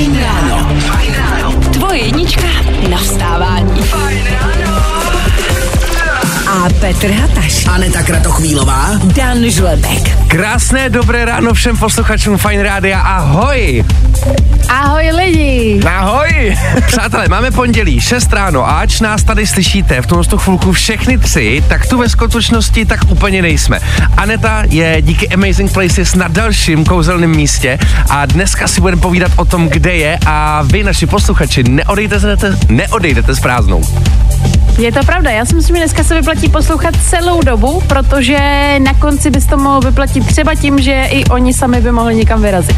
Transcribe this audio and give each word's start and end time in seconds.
Fajn 0.00 0.16
ráno. 0.16 0.68
Tvoje 1.72 2.00
jednička 2.00 2.48
na 2.88 2.96
vstávání. 2.96 3.80
A 6.48 6.68
Petr 6.80 7.10
Hataš. 7.10 7.66
Aneta 7.66 8.02
Kratochvílová. 8.02 8.90
Dan 9.04 9.44
Žlebek. 9.50 10.26
Krásné 10.28 10.88
dobré 10.88 11.24
ráno 11.24 11.54
všem 11.54 11.76
posluchačům 11.76 12.38
Fine 12.38 12.62
Rádia. 12.62 13.00
Ahoj! 13.00 13.84
Ahoj 14.68 15.10
lidi! 15.16 15.80
Ahoj! 15.86 16.56
Přátelé, 16.86 17.28
máme 17.28 17.50
pondělí, 17.50 18.00
6 18.00 18.32
ráno 18.32 18.68
a 18.68 18.80
ač 18.80 19.00
nás 19.00 19.22
tady 19.22 19.46
slyšíte 19.46 20.02
v 20.02 20.06
tomto 20.06 20.38
chvilku 20.38 20.72
všechny 20.72 21.18
tři, 21.18 21.64
tak 21.68 21.86
tu 21.86 21.98
ve 21.98 22.08
skutečnosti 22.08 22.84
tak 22.84 23.00
úplně 23.08 23.42
nejsme. 23.42 23.80
Aneta 24.16 24.62
je 24.68 25.02
díky 25.02 25.28
Amazing 25.28 25.72
Places 25.72 26.14
na 26.14 26.28
dalším 26.28 26.84
kouzelném 26.84 27.30
místě 27.30 27.78
a 28.10 28.26
dneska 28.26 28.68
si 28.68 28.80
budeme 28.80 29.02
povídat 29.02 29.32
o 29.36 29.44
tom, 29.44 29.68
kde 29.68 29.96
je 29.96 30.18
a 30.26 30.62
vy, 30.62 30.84
naši 30.84 31.06
posluchači, 31.06 31.62
neodejdete, 31.62 32.56
neodejdete 32.68 33.34
s 33.34 33.40
prázdnou. 33.40 33.82
Je 34.78 34.92
to 34.92 35.04
pravda, 35.06 35.30
já 35.30 35.44
si 35.44 35.54
myslím, 35.54 35.76
že 35.76 35.82
dneska 35.82 36.04
se 36.04 36.14
vyplatí 36.14 36.48
poslouchat 36.48 36.69
celou 37.10 37.42
dobu, 37.42 37.82
protože 37.86 38.38
na 38.78 38.94
konci 38.94 39.30
bys 39.30 39.46
to 39.46 39.56
mohl 39.56 39.80
vyplatit 39.80 40.26
třeba 40.26 40.54
tím, 40.54 40.78
že 40.78 41.04
i 41.10 41.24
oni 41.24 41.54
sami 41.54 41.80
by 41.80 41.92
mohli 41.92 42.14
někam 42.14 42.42
vyrazit. 42.42 42.76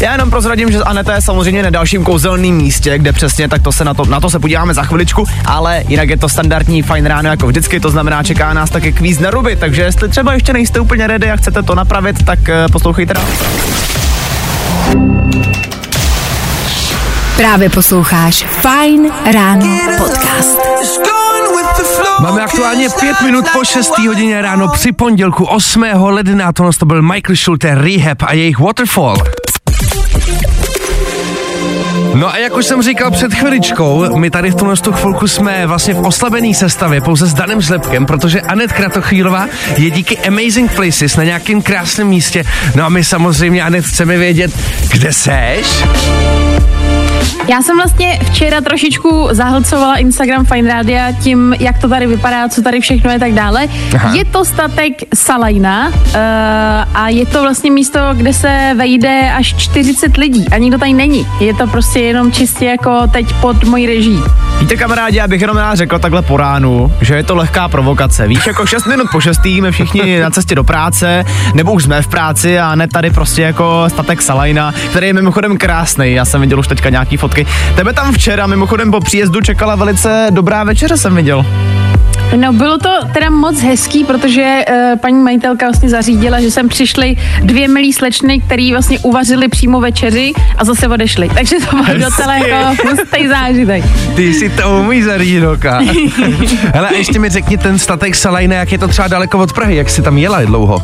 Já 0.00 0.12
jenom 0.12 0.30
prozradím, 0.30 0.70
že 0.70 0.78
Aneta 0.78 1.14
je 1.14 1.22
samozřejmě 1.22 1.62
na 1.62 1.70
dalším 1.70 2.04
kouzelným 2.04 2.56
místě, 2.56 2.98
kde 2.98 3.12
přesně, 3.12 3.48
tak 3.48 3.62
to 3.62 3.72
se 3.72 3.84
na 3.84 3.94
to, 3.94 4.04
na 4.04 4.20
to 4.20 4.30
se 4.30 4.38
podíváme 4.38 4.74
za 4.74 4.82
chviličku, 4.82 5.24
ale 5.44 5.84
jinak 5.88 6.08
je 6.08 6.16
to 6.16 6.28
standardní 6.28 6.82
fajn 6.82 7.06
ráno 7.06 7.28
jako 7.28 7.46
vždycky, 7.46 7.80
to 7.80 7.90
znamená 7.90 8.22
čeká 8.22 8.54
nás 8.54 8.70
taky 8.70 8.92
kvíz 8.92 9.18
na 9.18 9.30
ruby, 9.30 9.56
takže 9.56 9.82
jestli 9.82 10.08
třeba 10.08 10.32
ještě 10.32 10.52
nejste 10.52 10.80
úplně 10.80 11.06
ready 11.06 11.30
a 11.30 11.36
chcete 11.36 11.62
to 11.62 11.74
napravit, 11.74 12.24
tak 12.24 12.38
uh, 12.38 12.72
poslouchejte 12.72 13.14
dál. 13.14 13.24
Právě 17.36 17.70
posloucháš 17.70 18.44
Fajn 18.44 19.12
ráno 19.32 19.78
podcast. 19.98 20.58
Máme 22.20 22.42
aktuálně 22.42 22.88
pět 23.00 23.20
minut 23.20 23.44
po 23.52 23.64
6. 23.64 23.98
hodině 23.98 24.42
ráno 24.42 24.68
při 24.68 24.92
pondělku 24.92 25.44
8. 25.44 25.84
ledna. 26.02 26.52
To 26.52 26.70
to 26.78 26.86
byl 26.86 27.02
Michael 27.02 27.36
Schulte, 27.36 27.74
Rehab 27.74 28.22
a 28.22 28.32
jejich 28.32 28.58
Waterfall. 28.58 29.16
No 32.14 32.34
a 32.34 32.36
jak 32.36 32.56
už 32.56 32.66
jsem 32.66 32.82
říkal 32.82 33.10
před 33.10 33.34
chviličkou, 33.34 34.18
my 34.18 34.30
tady 34.30 34.50
v 34.50 34.54
tomhle 34.54 34.76
chvilku 34.92 35.28
jsme 35.28 35.66
vlastně 35.66 35.94
v 35.94 36.06
oslabený 36.06 36.54
sestavě 36.54 37.00
pouze 37.00 37.26
s 37.26 37.34
Danem 37.34 37.60
Žlepkem, 37.60 38.06
protože 38.06 38.40
Anet 38.40 38.72
Kratochvílová 38.72 39.46
je 39.76 39.90
díky 39.90 40.18
Amazing 40.18 40.72
Places 40.72 41.16
na 41.16 41.24
nějakém 41.24 41.62
krásném 41.62 42.08
místě. 42.08 42.44
No 42.74 42.84
a 42.84 42.88
my 42.88 43.04
samozřejmě, 43.04 43.62
Anet, 43.62 43.84
chceme 43.84 44.18
vědět, 44.18 44.52
kde 44.92 45.12
seš? 45.12 45.84
Já 47.48 47.62
jsem 47.62 47.76
vlastně 47.76 48.18
včera 48.24 48.60
trošičku 48.60 49.28
zahlcovala 49.30 49.96
Instagram 49.96 50.44
Fine 50.44 50.68
Rádia 50.68 51.12
tím, 51.12 51.56
jak 51.60 51.78
to 51.78 51.88
tady 51.88 52.06
vypadá, 52.06 52.48
co 52.48 52.62
tady 52.62 52.80
všechno 52.80 53.10
je 53.10 53.18
tak 53.18 53.32
dále. 53.32 53.68
Aha. 53.94 54.14
Je 54.14 54.24
to 54.24 54.44
statek 54.44 54.92
Salajna 55.14 55.88
uh, 55.88 55.94
a 56.94 57.08
je 57.08 57.26
to 57.26 57.42
vlastně 57.42 57.70
místo, 57.70 57.98
kde 58.12 58.32
se 58.32 58.74
vejde 58.76 59.32
až 59.36 59.54
40 59.56 60.16
lidí 60.16 60.46
a 60.48 60.58
nikdo 60.58 60.78
tady 60.78 60.92
není. 60.92 61.26
Je 61.40 61.54
to 61.54 61.66
prostě 61.66 62.00
jenom 62.00 62.32
čistě 62.32 62.64
jako 62.64 63.02
teď 63.12 63.32
pod 63.32 63.64
mojí 63.64 63.86
reží. 63.86 64.18
Víte 64.60 64.76
kamarádi, 64.76 65.16
já 65.16 65.28
bych 65.28 65.40
jenom 65.40 65.56
rád 65.56 65.74
řekl 65.74 65.98
takhle 65.98 66.22
po 66.22 66.36
ránu, 66.36 66.92
že 67.00 67.14
je 67.14 67.22
to 67.22 67.34
lehká 67.34 67.68
provokace. 67.68 68.28
Víš, 68.28 68.46
jako 68.46 68.66
6 68.66 68.86
minut 68.86 69.06
po 69.12 69.20
6. 69.20 69.40
jsme 69.44 69.70
všichni 69.70 70.20
na 70.20 70.30
cestě 70.30 70.54
do 70.54 70.64
práce, 70.64 71.24
nebo 71.54 71.72
už 71.72 71.84
jsme 71.84 72.02
v 72.02 72.06
práci 72.06 72.58
a 72.58 72.74
ne 72.74 72.88
tady 72.88 73.10
prostě 73.10 73.42
jako 73.42 73.84
statek 73.88 74.22
Salajna, 74.22 74.72
který 74.90 75.06
je 75.06 75.12
mimochodem 75.12 75.56
krásný. 75.56 76.12
Já 76.12 76.24
jsem 76.24 76.40
viděl 76.40 76.58
už 76.58 76.68
teďka 76.68 76.90
nějaký 76.90 77.13
fotky. 77.16 77.46
Tebe 77.76 77.92
tam 77.92 78.12
včera 78.12 78.46
mimochodem 78.46 78.90
po 78.90 79.00
příjezdu 79.00 79.40
čekala 79.40 79.74
velice 79.74 80.26
dobrá 80.30 80.64
večeře, 80.64 80.96
jsem 80.96 81.14
viděl. 81.16 81.44
No 82.36 82.52
bylo 82.52 82.78
to 82.78 82.90
teda 83.12 83.30
moc 83.30 83.60
hezký, 83.60 84.04
protože 84.04 84.64
uh, 84.70 84.98
paní 84.98 85.22
majitelka 85.22 85.66
vlastně 85.66 85.88
zařídila, 85.88 86.40
že 86.40 86.50
sem 86.50 86.68
přišly 86.68 87.16
dvě 87.42 87.68
milí 87.68 87.92
slečny, 87.92 88.40
který 88.40 88.72
vlastně 88.72 88.98
uvařili 88.98 89.48
přímo 89.48 89.80
večeři 89.80 90.32
a 90.58 90.64
zase 90.64 90.88
odešli. 90.88 91.28
Takže 91.34 91.56
to 91.70 91.76
byl 91.76 91.98
docela 91.98 92.34
jako 92.34 92.82
hustý 92.88 93.28
zážitek. 93.28 93.84
Ty 94.16 94.34
si 94.34 94.50
to 94.50 94.80
umíš 94.80 95.04
zařídit, 95.04 95.44
oka. 95.46 95.78
Hele, 96.74 96.96
ještě 96.96 97.18
mi 97.18 97.28
řekni 97.28 97.58
ten 97.58 97.78
statek 97.78 98.14
Salajna, 98.14 98.56
jak 98.56 98.72
je 98.72 98.78
to 98.78 98.88
třeba 98.88 99.08
daleko 99.08 99.38
od 99.38 99.52
Prahy, 99.52 99.76
jak 99.76 99.90
jsi 99.90 100.02
tam 100.02 100.18
jela 100.18 100.44
dlouho? 100.44 100.82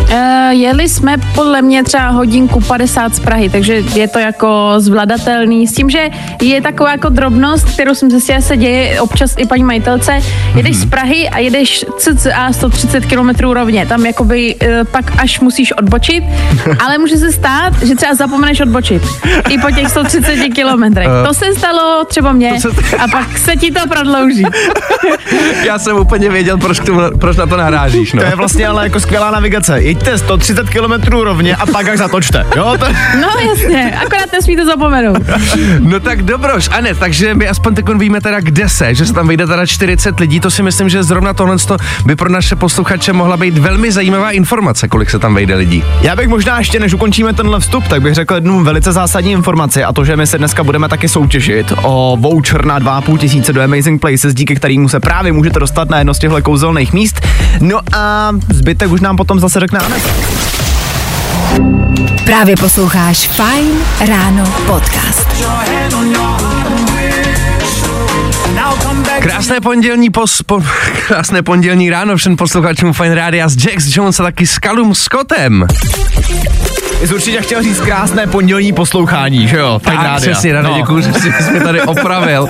Uh, 0.00 0.16
jeli 0.50 0.88
jsme 0.88 1.16
podle 1.34 1.62
mě 1.62 1.84
třeba 1.84 2.08
hodinku 2.08 2.60
50 2.60 3.14
z 3.14 3.20
Prahy, 3.20 3.48
takže 3.48 3.74
je 3.74 4.08
to 4.08 4.18
jako 4.18 4.74
zvladatelný. 4.78 5.66
S 5.66 5.72
tím, 5.72 5.90
že 5.90 6.08
je 6.42 6.62
taková 6.62 6.92
jako 6.92 7.08
drobnost, 7.08 7.70
kterou 7.70 7.94
jsem 7.94 8.10
zjistila, 8.10 8.40
se 8.40 8.56
děje 8.56 9.00
občas 9.00 9.34
i 9.38 9.46
paní 9.46 9.64
majitelce. 9.64 10.12
Jedeš 10.54 10.76
z 10.76 10.86
Prahy 10.86 11.28
a 11.28 11.38
jedeš 11.38 11.84
cca 11.98 12.52
130 12.52 13.06
km 13.06 13.28
rovně. 13.40 13.86
Tam 13.86 14.06
jakoby 14.06 14.54
uh, 14.54 14.68
pak 14.90 15.04
až 15.18 15.40
musíš 15.40 15.72
odbočit, 15.72 16.24
ale 16.84 16.98
může 16.98 17.16
se 17.16 17.32
stát, 17.32 17.82
že 17.82 17.94
třeba 17.94 18.14
zapomeneš 18.14 18.60
odbočit. 18.60 19.02
I 19.48 19.58
po 19.58 19.70
těch 19.70 19.88
130 19.88 20.36
kilometrech. 20.54 21.08
To 21.26 21.34
se 21.34 21.54
stalo 21.54 22.04
třeba 22.04 22.32
mně 22.32 22.52
a 22.98 23.08
pak 23.08 23.38
se 23.38 23.56
ti 23.56 23.70
to 23.70 23.88
prodlouží. 23.88 24.44
Já 25.64 25.78
jsem 25.78 25.96
úplně 25.96 26.28
věděl, 26.28 26.58
proč, 26.58 26.80
tomu, 26.80 27.00
proč 27.18 27.36
na 27.36 27.46
to 27.46 27.56
narážíš, 27.56 28.12
no. 28.12 28.22
To 28.22 28.28
je 28.28 28.36
vlastně 28.36 28.66
ale 28.66 28.84
jako 28.84 29.00
skvělá 29.00 29.30
navigace. 29.30 29.80
Jeďte 29.90 30.18
130 30.18 30.70
km 30.70 31.12
rovně 31.12 31.56
a 31.56 31.66
pak 31.66 31.88
až 31.88 31.98
zatočte. 31.98 32.46
Jo, 32.56 32.76
to... 32.78 32.86
No 33.20 33.28
jasně, 33.48 33.98
akorát 34.06 34.32
nesmíte 34.32 34.66
zapomenout. 34.66 35.18
No 35.80 36.00
tak 36.00 36.22
dobroš, 36.22 36.68
Anet, 36.72 36.98
takže 36.98 37.34
my 37.34 37.48
aspoň 37.48 37.74
teď 37.74 37.84
víme 37.98 38.20
teda, 38.20 38.40
kde 38.40 38.68
se, 38.68 38.94
že 38.94 39.06
se 39.06 39.12
tam 39.12 39.28
vejde 39.28 39.46
teda 39.46 39.66
40 39.66 40.20
lidí, 40.20 40.40
to 40.40 40.50
si 40.50 40.62
myslím, 40.62 40.88
že 40.88 41.02
zrovna 41.02 41.34
tohle 41.34 41.56
by 42.04 42.16
pro 42.16 42.28
naše 42.28 42.56
posluchače 42.56 43.12
mohla 43.12 43.36
být 43.36 43.58
velmi 43.58 43.92
zajímavá 43.92 44.30
informace, 44.30 44.88
kolik 44.88 45.10
se 45.10 45.18
tam 45.18 45.34
vejde 45.34 45.54
lidí. 45.54 45.84
Já 46.00 46.16
bych 46.16 46.28
možná 46.28 46.58
ještě, 46.58 46.80
než 46.80 46.94
ukončíme 46.94 47.32
tenhle 47.32 47.60
vstup, 47.60 47.88
tak 47.88 48.02
bych 48.02 48.14
řekl 48.14 48.34
jednu 48.34 48.64
velice 48.64 48.92
zásadní 48.92 49.32
informaci 49.32 49.84
a 49.84 49.92
to, 49.92 50.04
že 50.04 50.16
my 50.16 50.26
se 50.26 50.38
dneska 50.38 50.64
budeme 50.64 50.88
taky 50.88 51.08
soutěžit 51.08 51.72
o 51.82 52.16
voucher 52.20 52.64
na 52.64 52.80
2,5 52.80 53.18
tisíce 53.18 53.52
do 53.52 53.62
Amazing 53.62 54.00
Places, 54.00 54.34
díky 54.34 54.54
kterému 54.54 54.88
se 54.88 55.00
právě 55.00 55.32
můžete 55.32 55.60
dostat 55.60 55.90
na 55.90 55.98
jedno 55.98 56.14
z 56.14 56.18
těchto 56.18 56.42
kouzelných 56.42 56.92
míst. 56.92 57.20
No 57.60 57.80
a 57.92 58.32
zbytek 58.48 58.90
už 58.90 59.00
nám 59.00 59.16
potom 59.16 59.40
zase 59.40 59.60
řekne 59.60 59.79
Anet. 59.80 60.02
Právě 62.24 62.56
posloucháš 62.56 63.28
Fajn 63.28 63.70
ráno 64.08 64.44
podcast. 64.66 65.28
Krásné 69.20 69.60
pondělní 69.60 70.10
pos, 70.10 70.42
po, 70.42 70.62
krásné 71.06 71.42
pondělní 71.42 71.90
ráno 71.90 72.16
všem 72.16 72.36
posluchačům 72.36 72.92
Fine 72.92 73.14
Rádia 73.14 73.48
s 73.48 73.64
Jax 73.64 73.96
Jones 73.96 74.20
a 74.20 74.22
taky 74.22 74.46
s 74.46 74.58
Callum 74.58 74.94
Scottem. 74.94 75.66
Jsi 77.04 77.14
určitě 77.14 77.40
chtěl 77.42 77.62
říct 77.62 77.80
krásné 77.80 78.26
pondělní 78.26 78.72
poslouchání, 78.72 79.48
že 79.48 79.56
jo? 79.56 79.80
Fajn 79.84 79.96
Tak, 79.98 80.06
rádia. 80.06 80.32
přesně, 80.32 80.62
No. 80.62 80.74
děkuji, 80.76 81.00
že 81.02 81.12
jsi 81.12 81.50
mě 81.50 81.60
tady 81.60 81.82
opravil. 81.82 82.42
Uh, 82.42 82.48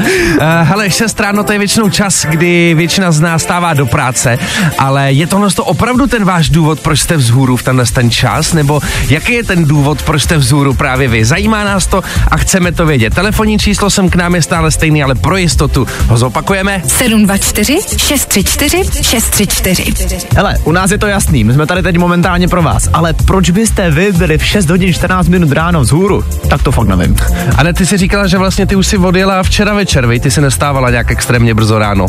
hele, 0.63 0.91
6 0.91 1.21
ráno 1.21 1.45
to 1.45 1.53
je 1.53 1.59
většinou 1.59 1.91
čas, 1.91 2.25
kdy 2.27 2.75
většina 2.75 3.13
z 3.13 3.21
nás 3.21 3.43
stává 3.43 3.75
do 3.75 3.87
práce, 3.87 4.39
ale 4.79 5.13
je 5.13 5.27
tohle 5.27 5.51
to 5.51 5.65
opravdu 5.65 6.07
ten 6.07 6.25
váš 6.25 6.49
důvod, 6.51 6.81
proč 6.81 7.01
jste 7.01 7.17
vzhůru 7.17 7.57
v 7.57 7.63
tenhle 7.63 7.85
ten 7.87 8.11
čas, 8.11 8.53
nebo 8.53 8.81
jaký 9.09 9.33
je 9.33 9.45
ten 9.45 9.65
důvod, 9.65 10.03
proč 10.03 10.23
jste 10.23 10.37
vzhůru 10.37 10.75
právě 10.75 11.09
vy? 11.09 11.25
Zajímá 11.25 11.65
nás 11.65 11.87
to 11.87 12.03
a 12.29 12.37
chceme 12.37 12.73
to 12.73 12.87
vědět. 12.87 13.15
Telefonní 13.15 13.59
číslo 13.59 13.91
sem 13.91 14.11
k 14.11 14.15
nám 14.17 14.35
je 14.35 14.43
stále 14.43 14.71
stejný, 14.71 15.03
ale 15.03 15.15
pro 15.15 15.37
jistotu 15.37 15.87
ho 16.09 16.17
zopakujeme. 16.17 16.83
724 16.87 17.79
634 17.99 19.03
634. 19.03 20.19
Hele, 20.37 20.57
u 20.65 20.73
nás 20.73 20.91
je 20.91 20.99
to 20.99 21.07
jasný, 21.07 21.45
my 21.45 21.53
jsme 21.53 21.67
tady 21.67 21.83
teď 21.83 21.97
momentálně 21.99 22.49
pro 22.49 22.63
vás, 22.63 22.89
ale 22.93 23.13
proč 23.13 23.51
byste 23.51 23.91
vy 23.91 24.13
byli 24.13 24.39
v 24.41 24.45
6 24.47 24.71
hodin 24.71 24.93
14 24.93 25.29
minut 25.29 25.53
ráno 25.53 25.81
vzhůru? 25.81 26.25
Tak 26.49 26.63
to 26.63 26.73
fakt 26.73 26.89
nevím. 26.89 27.17
A 27.57 27.63
ne, 27.63 27.73
ty 27.75 27.87
si 27.87 27.97
říkala, 27.97 28.27
že 28.27 28.39
vlastně 28.39 28.67
ty 28.67 28.77
už 28.77 28.87
si 28.87 28.99
odjela 28.99 29.43
včera 29.43 29.75
večer, 29.75 30.07
vej? 30.07 30.21
Ty 30.21 30.31
si 30.31 30.41
nestávala 30.41 30.91
nějak 30.91 31.11
extrémně 31.11 31.55
brzo 31.55 31.79
ráno. 31.79 32.07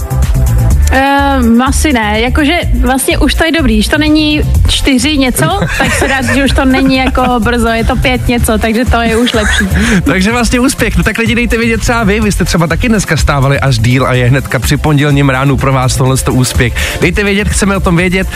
Um, 1.39 1.61
asi 1.61 1.93
ne, 1.93 2.21
jakože 2.21 2.59
vlastně 2.81 3.17
už 3.17 3.33
to 3.33 3.45
je 3.45 3.51
dobrý, 3.51 3.75
když 3.75 3.87
to 3.87 3.97
není 3.97 4.41
čtyři 4.67 5.17
něco, 5.17 5.59
tak 5.77 5.93
se 5.93 6.07
dá 6.07 6.21
říct, 6.21 6.35
že 6.35 6.45
už 6.45 6.51
to 6.51 6.65
není 6.65 6.97
jako 6.97 7.39
brzo, 7.39 7.67
je 7.67 7.83
to 7.83 7.95
pět 7.95 8.27
něco, 8.27 8.57
takže 8.57 8.85
to 8.85 9.01
je 9.01 9.17
už 9.17 9.33
lepší. 9.33 9.67
Takže 10.03 10.31
vlastně 10.31 10.59
úspěch. 10.59 10.97
No 10.97 11.03
tak 11.03 11.17
lidi 11.17 11.35
dejte 11.35 11.57
vědět 11.57 11.81
třeba 11.81 12.03
vy, 12.03 12.19
vy 12.19 12.31
jste 12.31 12.45
třeba 12.45 12.67
taky 12.67 12.89
dneska 12.89 13.17
stávali 13.17 13.59
až 13.59 13.79
díl 13.79 14.07
a 14.07 14.13
je 14.13 14.25
hnedka 14.25 14.59
při 14.59 14.77
pondělním 14.77 15.29
ránu 15.29 15.57
pro 15.57 15.73
vás 15.73 15.95
tohle 15.95 16.17
to 16.17 16.33
úspěch. 16.33 16.73
Dejte 17.01 17.23
vědět, 17.23 17.49
chceme 17.49 17.77
o 17.77 17.79
tom 17.79 17.95
vědět. 17.95 18.27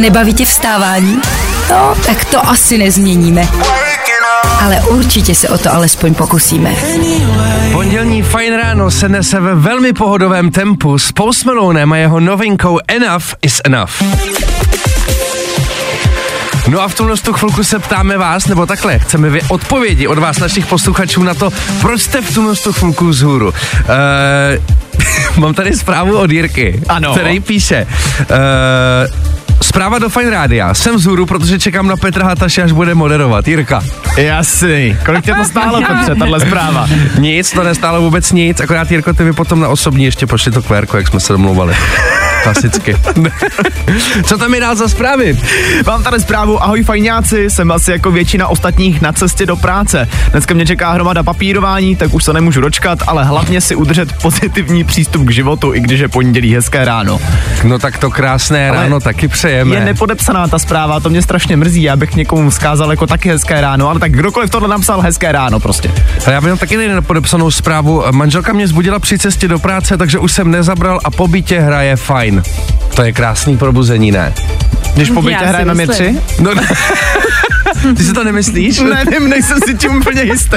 Nebaví 0.00 0.34
tě 0.34 0.44
vstávání? 0.44 1.20
No, 1.70 1.94
tak 2.06 2.24
to 2.24 2.48
asi 2.48 2.78
nezměníme. 2.78 3.48
Ale 4.64 4.80
určitě 4.80 5.34
se 5.34 5.48
o 5.48 5.58
to 5.58 5.74
alespoň 5.74 6.14
pokusíme. 6.14 6.74
Pondělní 7.72 8.22
fajn 8.22 8.54
ráno 8.54 8.90
se 8.90 9.08
nese 9.08 9.40
ve 9.40 9.54
velmi 9.54 9.92
pohodovém 9.92 10.50
tempu 10.50 10.98
s 10.98 11.12
Post 11.12 11.44
Malonem 11.44 11.92
a 11.92 11.96
jeho 11.96 12.20
novinkou 12.20 12.78
Enough 12.88 13.24
is 13.42 13.60
Enough. 13.64 13.90
No 16.68 16.80
a 16.82 16.88
v 16.88 16.94
tomhle 16.94 17.16
tu 17.16 17.32
chvilku 17.32 17.64
se 17.64 17.78
ptáme 17.78 18.18
vás, 18.18 18.46
nebo 18.46 18.66
takhle, 18.66 18.98
chceme 18.98 19.30
vy 19.30 19.42
odpovědi 19.48 20.06
od 20.06 20.18
vás, 20.18 20.38
našich 20.38 20.66
posluchačů 20.66 21.22
na 21.22 21.34
to, 21.34 21.50
proč 21.80 22.02
jste 22.02 22.22
v 22.22 22.34
tomhle 22.34 22.56
tu 22.56 22.72
chvilku 22.72 23.06
vzhůru. 23.06 23.48
Uh, 23.48 23.54
mám 25.36 25.54
tady 25.54 25.76
zprávu 25.76 26.18
od 26.18 26.30
Jirky, 26.30 26.82
Ano. 26.88 27.12
který 27.12 27.40
píše, 27.40 27.86
uh, 28.20 29.29
Zpráva 29.62 29.98
do 29.98 30.08
Fine 30.08 30.30
Rádia. 30.30 30.74
Jsem 30.74 30.96
vzhůru, 30.96 31.26
protože 31.26 31.58
čekám 31.58 31.86
na 31.86 31.96
Petra 31.96 32.26
Hataše, 32.26 32.62
až 32.62 32.72
bude 32.72 32.94
moderovat. 32.94 33.48
Jirka. 33.48 33.82
Jasný. 34.16 34.96
Kolik 35.06 35.24
tě 35.24 35.34
to 35.34 35.44
stálo, 35.44 35.80
Petře, 35.88 36.14
tahle 36.14 36.40
zpráva? 36.40 36.88
Nic, 37.18 37.50
to 37.52 37.64
nestálo 37.64 38.00
vůbec 38.00 38.32
nic, 38.32 38.60
akorát 38.60 38.90
Jirko, 38.90 39.12
ty 39.12 39.24
mi 39.24 39.32
potom 39.32 39.60
na 39.60 39.68
osobní 39.68 40.04
ještě 40.04 40.26
pošli 40.26 40.52
to 40.52 40.62
kvérko, 40.62 40.96
jak 40.96 41.08
jsme 41.08 41.20
se 41.20 41.32
domluvali. 41.32 41.74
Klasicky. 42.42 42.96
Co 44.24 44.38
tam 44.38 44.54
je 44.54 44.60
dál 44.60 44.76
za 44.76 44.88
zprávy? 44.88 45.38
Mám 45.86 46.02
tady 46.02 46.20
zprávu, 46.20 46.62
ahoj 46.62 46.82
fajňáci, 46.82 47.50
jsem 47.50 47.72
asi 47.72 47.90
jako 47.92 48.10
většina 48.10 48.48
ostatních 48.48 49.00
na 49.00 49.12
cestě 49.12 49.46
do 49.46 49.56
práce. 49.56 50.08
Dneska 50.30 50.54
mě 50.54 50.66
čeká 50.66 50.92
hromada 50.92 51.22
papírování, 51.22 51.96
tak 51.96 52.14
už 52.14 52.24
se 52.24 52.32
nemůžu 52.32 52.60
dočkat, 52.60 52.98
ale 53.06 53.24
hlavně 53.24 53.60
si 53.60 53.74
udržet 53.74 54.12
pozitivní 54.22 54.84
přístup 54.84 55.26
k 55.26 55.30
životu, 55.30 55.74
i 55.74 55.80
když 55.80 56.00
je 56.00 56.08
pondělí 56.08 56.54
hezké 56.54 56.84
ráno. 56.84 57.20
No 57.64 57.78
tak 57.78 57.98
to 57.98 58.10
krásné 58.10 58.70
Ale 58.70 58.82
ráno 58.82 59.00
taky 59.00 59.28
přejeme. 59.50 59.76
Je 59.76 59.84
nepodepsaná 59.84 60.48
ta 60.48 60.58
zpráva, 60.58 61.00
to 61.00 61.10
mě 61.10 61.22
strašně 61.22 61.56
mrzí, 61.56 61.82
já 61.82 61.96
bych 61.96 62.14
někomu 62.14 62.50
vzkázal 62.50 62.90
jako 62.90 63.06
taky 63.06 63.28
hezké 63.28 63.60
ráno, 63.60 63.88
ale 63.88 64.00
tak 64.00 64.12
kdokoliv 64.12 64.50
tohle 64.50 64.68
napsal 64.68 65.00
hezké 65.00 65.32
ráno 65.32 65.60
prostě. 65.60 65.90
A 66.26 66.30
já 66.30 66.40
bych 66.40 66.58
taky 66.58 66.76
nepodepsanou 66.76 67.50
zprávu. 67.50 68.04
Manželka 68.10 68.52
mě 68.52 68.68
zbudila 68.68 68.98
při 68.98 69.18
cestě 69.18 69.48
do 69.48 69.58
práce, 69.58 69.96
takže 69.96 70.18
už 70.18 70.32
jsem 70.32 70.50
nezabral 70.50 71.00
a 71.04 71.10
po 71.10 71.28
bytě 71.28 71.60
hraje 71.60 71.96
fajn. 71.96 72.42
To 72.94 73.02
je 73.02 73.12
krásný 73.12 73.58
probuzení, 73.58 74.10
ne? 74.10 74.32
Když 74.94 75.10
po 75.10 75.22
bytě 75.22 75.44
hrajeme 75.44 75.74
my 75.74 75.86
myslím. 75.86 76.16
tři? 76.16 76.42
No, 76.42 76.50
ty 77.96 78.04
si 78.04 78.12
to 78.12 78.24
nemyslíš? 78.24 78.80
Nevím, 78.94 79.28
nejsem 79.28 79.58
si 79.66 79.74
tím 79.74 79.96
úplně 79.96 80.22
jistý. 80.22 80.56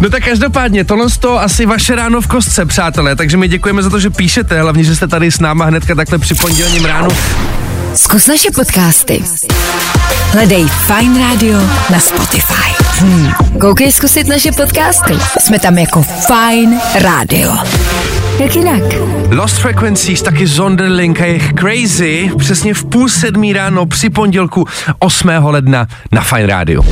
No 0.00 0.10
tak 0.10 0.24
každopádně, 0.24 0.84
tohle 0.84 1.06
to 1.20 1.40
asi 1.40 1.66
vaše 1.66 1.96
ráno 1.96 2.20
v 2.20 2.26
kostce, 2.26 2.66
přátelé, 2.66 3.16
takže 3.16 3.36
my 3.36 3.48
děkujeme 3.48 3.82
za 3.82 3.90
to, 3.90 4.00
že 4.00 4.10
píšete, 4.10 4.60
hlavně, 4.60 4.84
že 4.84 4.96
jste 4.96 5.08
tady 5.08 5.30
s 5.30 5.40
náma 5.40 5.64
hnedka 5.64 5.94
takhle 5.94 6.18
při 6.18 6.34
pondělním 6.34 6.84
ránu. 6.84 7.08
Zkus 7.96 8.26
naše 8.26 8.50
podcasty. 8.50 9.24
Hledej 10.32 10.64
Fine 10.68 11.18
Radio 11.18 11.58
na 11.90 12.00
Spotify. 12.00 12.84
Hmm. 12.98 13.32
Koukej 13.60 13.92
zkusit 13.92 14.28
naše 14.28 14.52
podcasty. 14.52 15.14
Jsme 15.40 15.58
tam 15.58 15.78
jako 15.78 16.02
Fine 16.02 16.80
Radio. 17.00 17.52
Jak 18.38 18.56
jinak? 18.56 18.82
Lost 19.30 19.58
Frequencies, 19.58 20.22
taky 20.22 20.46
Zonderlink 20.46 21.20
a 21.20 21.24
jejich 21.24 21.52
Crazy, 21.52 22.30
přesně 22.38 22.74
v 22.74 22.84
půl 22.84 23.08
sedmí 23.08 23.52
ráno 23.52 23.86
při 23.86 24.10
pondělku 24.10 24.66
8. 24.98 25.28
ledna 25.28 25.86
na 26.12 26.20
Fine 26.20 26.46
Radio. 26.46 26.82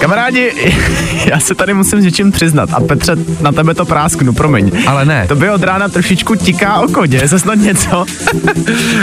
Kamarádi, 0.00 0.52
já 1.26 1.40
se 1.40 1.54
tady 1.54 1.74
musím 1.74 2.00
s 2.00 2.04
něčím 2.04 2.32
přiznat 2.32 2.68
a 2.72 2.80
Petře, 2.80 3.16
na 3.40 3.52
tebe 3.52 3.74
to 3.74 3.84
prásknu, 3.84 4.32
promiň. 4.32 4.70
Ale 4.86 5.04
ne. 5.04 5.24
To 5.28 5.36
by 5.36 5.50
od 5.50 5.62
rána 5.62 5.88
trošičku 5.88 6.34
tiká 6.34 6.78
oko, 6.78 7.06
děje 7.06 7.28
se 7.28 7.38
snad 7.38 7.54
něco? 7.54 8.04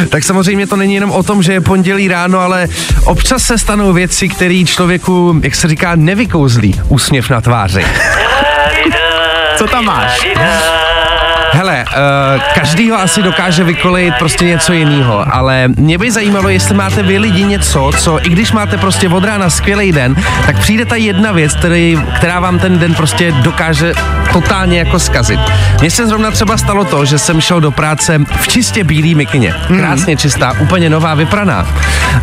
Tak 0.09 0.24
samozřejmě 0.24 0.68
to 0.68 0.75
není 0.75 0.95
jenom 0.95 1.12
o 1.12 1.24
tom, 1.24 1.44
že 1.44 1.53
je 1.53 1.62
pondělí 1.62 2.07
ráno, 2.07 2.39
ale 2.39 2.68
občas 3.06 3.44
se 3.44 3.57
stanou 3.57 3.94
věci, 3.94 4.30
které 4.30 4.63
člověku, 4.65 5.39
jak 5.44 5.56
se 5.56 5.68
říká, 5.68 5.95
nevykouzlí 5.95 6.81
úsměv 6.89 7.30
na 7.30 7.41
tváři. 7.41 7.85
Co 9.57 9.68
tam 9.68 9.85
máš? 9.85 10.27
Hele, 11.56 11.86
uh, 11.88 12.42
každýho 12.56 13.00
asi 13.00 13.22
dokáže 13.22 13.64
vykolejit 13.64 14.14
prostě 14.20 14.46
něco 14.46 14.74
jiného, 14.74 15.26
ale 15.36 15.68
mě 15.68 15.98
by 15.98 16.12
zajímalo, 16.12 16.50
jestli 16.50 16.76
máte 16.76 17.04
vy 17.04 17.18
lidi 17.18 17.44
něco, 17.44 17.92
co 17.98 18.26
i 18.26 18.30
když 18.30 18.52
máte 18.52 18.78
prostě 18.78 19.10
od 19.10 19.24
rána 19.24 19.50
skvělý 19.50 19.92
den, 19.92 20.16
tak 20.46 20.60
přijde 20.60 20.86
ta 20.86 20.96
jedna 20.96 21.32
věc, 21.32 21.56
který, 21.56 22.00
která 22.16 22.40
vám 22.40 22.60
ten 22.60 22.80
den 22.80 22.94
prostě 22.94 23.32
dokáže 23.32 23.94
totálně 24.34 24.80
jako 24.80 25.00
zkazit. 25.00 25.40
Mně 25.82 25.92
se 25.92 26.08
zrovna 26.08 26.32
třeba 26.32 26.58
stalo 26.58 26.86
to, 26.86 27.06
že 27.06 27.20
jsem 27.20 27.42
šel 27.42 27.62
do 27.62 27.72
práce 27.72 28.22
v 28.42 28.48
čistě 28.48 28.84
bílý 28.84 29.16
mikině. 29.16 29.54
Krásně 29.68 30.18
čistá, 30.18 30.54
úplně 30.60 30.90
nová, 30.90 31.14
vypraná. 31.14 31.68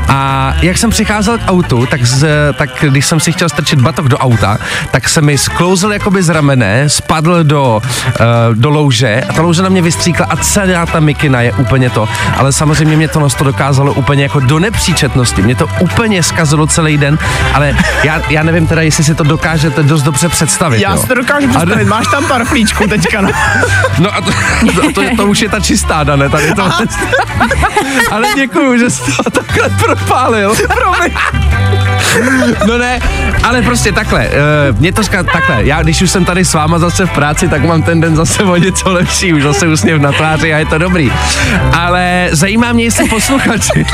A 0.08 0.52
jak 0.62 0.78
jsem 0.78 0.90
přicházel 0.90 1.38
k 1.38 1.50
autu, 1.50 1.86
tak, 1.86 2.04
z, 2.04 2.28
tak 2.52 2.70
když 2.88 3.06
jsem 3.06 3.20
si 3.20 3.32
chtěl 3.32 3.48
strčit 3.48 3.80
batok 3.80 4.08
do 4.08 4.18
auta, 4.18 4.58
tak 4.90 5.08
se 5.08 5.20
mi 5.20 5.38
sklouzl 5.38 5.92
jakoby 5.92 6.22
z 6.22 6.28
ramene, 6.28 6.88
spadl 6.88 7.44
do, 7.44 7.82
uh, 8.06 8.54
do 8.54 8.70
louže 8.70 9.19
a 9.24 9.32
ta 9.32 9.42
louže 9.42 9.62
na 9.62 9.68
mě 9.68 9.82
vystříkla 9.82 10.26
a 10.30 10.36
celá 10.36 10.86
ta 10.86 11.00
mikina 11.00 11.40
je 11.40 11.52
úplně 11.52 11.90
to. 11.90 12.08
Ale 12.36 12.52
samozřejmě 12.52 12.96
mě 12.96 13.08
to 13.08 13.20
nos 13.20 13.34
to 13.34 13.44
dokázalo 13.44 13.92
úplně 13.92 14.22
jako 14.22 14.40
do 14.40 14.58
nepříčetnosti. 14.58 15.42
Mě 15.42 15.54
to 15.54 15.68
úplně 15.80 16.22
zkazilo 16.22 16.66
celý 16.66 16.98
den, 16.98 17.18
ale 17.54 17.76
já, 18.04 18.22
já 18.28 18.42
nevím 18.42 18.66
teda, 18.66 18.82
jestli 18.82 19.04
si 19.04 19.14
to 19.14 19.24
dokážete 19.24 19.82
dost 19.82 20.02
dobře 20.02 20.28
představit. 20.28 20.80
Já 20.80 20.92
jo. 20.92 20.98
si 20.98 21.06
to 21.06 21.14
dokážu 21.14 21.48
představit, 21.48 21.84
máš 21.84 22.06
tam 22.10 22.24
pár 22.24 22.44
flíčků 22.44 22.86
teďka, 22.88 23.20
no. 23.20 23.30
No 23.98 24.14
a 24.14 24.20
to, 24.20 24.30
to, 24.74 24.92
to, 24.92 25.02
to 25.16 25.26
už 25.26 25.40
je 25.40 25.48
ta 25.48 25.60
čistá, 25.60 26.04
Dane, 26.04 26.28
tady 26.28 26.54
to. 26.54 26.70
Ale 28.10 28.26
děkuju, 28.34 28.78
že 28.78 28.90
jsi 28.90 29.16
to 29.16 29.30
takhle 29.30 29.70
propálil. 29.70 30.54
Promiň. 30.54 31.12
No 32.66 32.78
ne, 32.78 33.00
ale 33.42 33.62
prostě 33.62 33.92
takhle, 33.92 34.28
uh, 34.28 34.78
mě 34.78 34.92
to 34.92 35.04
zka, 35.04 35.22
takhle, 35.22 35.64
já 35.64 35.82
když 35.82 36.02
už 36.02 36.10
jsem 36.10 36.24
tady 36.24 36.44
s 36.44 36.54
váma 36.54 36.78
zase 36.78 37.06
v 37.06 37.10
práci, 37.10 37.48
tak 37.48 37.64
mám 37.64 37.82
ten 37.82 38.00
den 38.00 38.16
zase 38.16 38.42
o 38.42 38.56
něco 38.56 38.92
lepší, 38.92 39.32
už 39.34 39.42
zase 39.42 39.68
úsměv 39.68 40.00
na 40.00 40.12
tváři 40.12 40.54
a 40.54 40.58
je 40.58 40.66
to 40.66 40.78
dobrý. 40.78 41.12
Ale 41.72 42.28
zajímá 42.32 42.72
mě, 42.72 42.84
jestli 42.84 43.08
posluchači. 43.08 43.86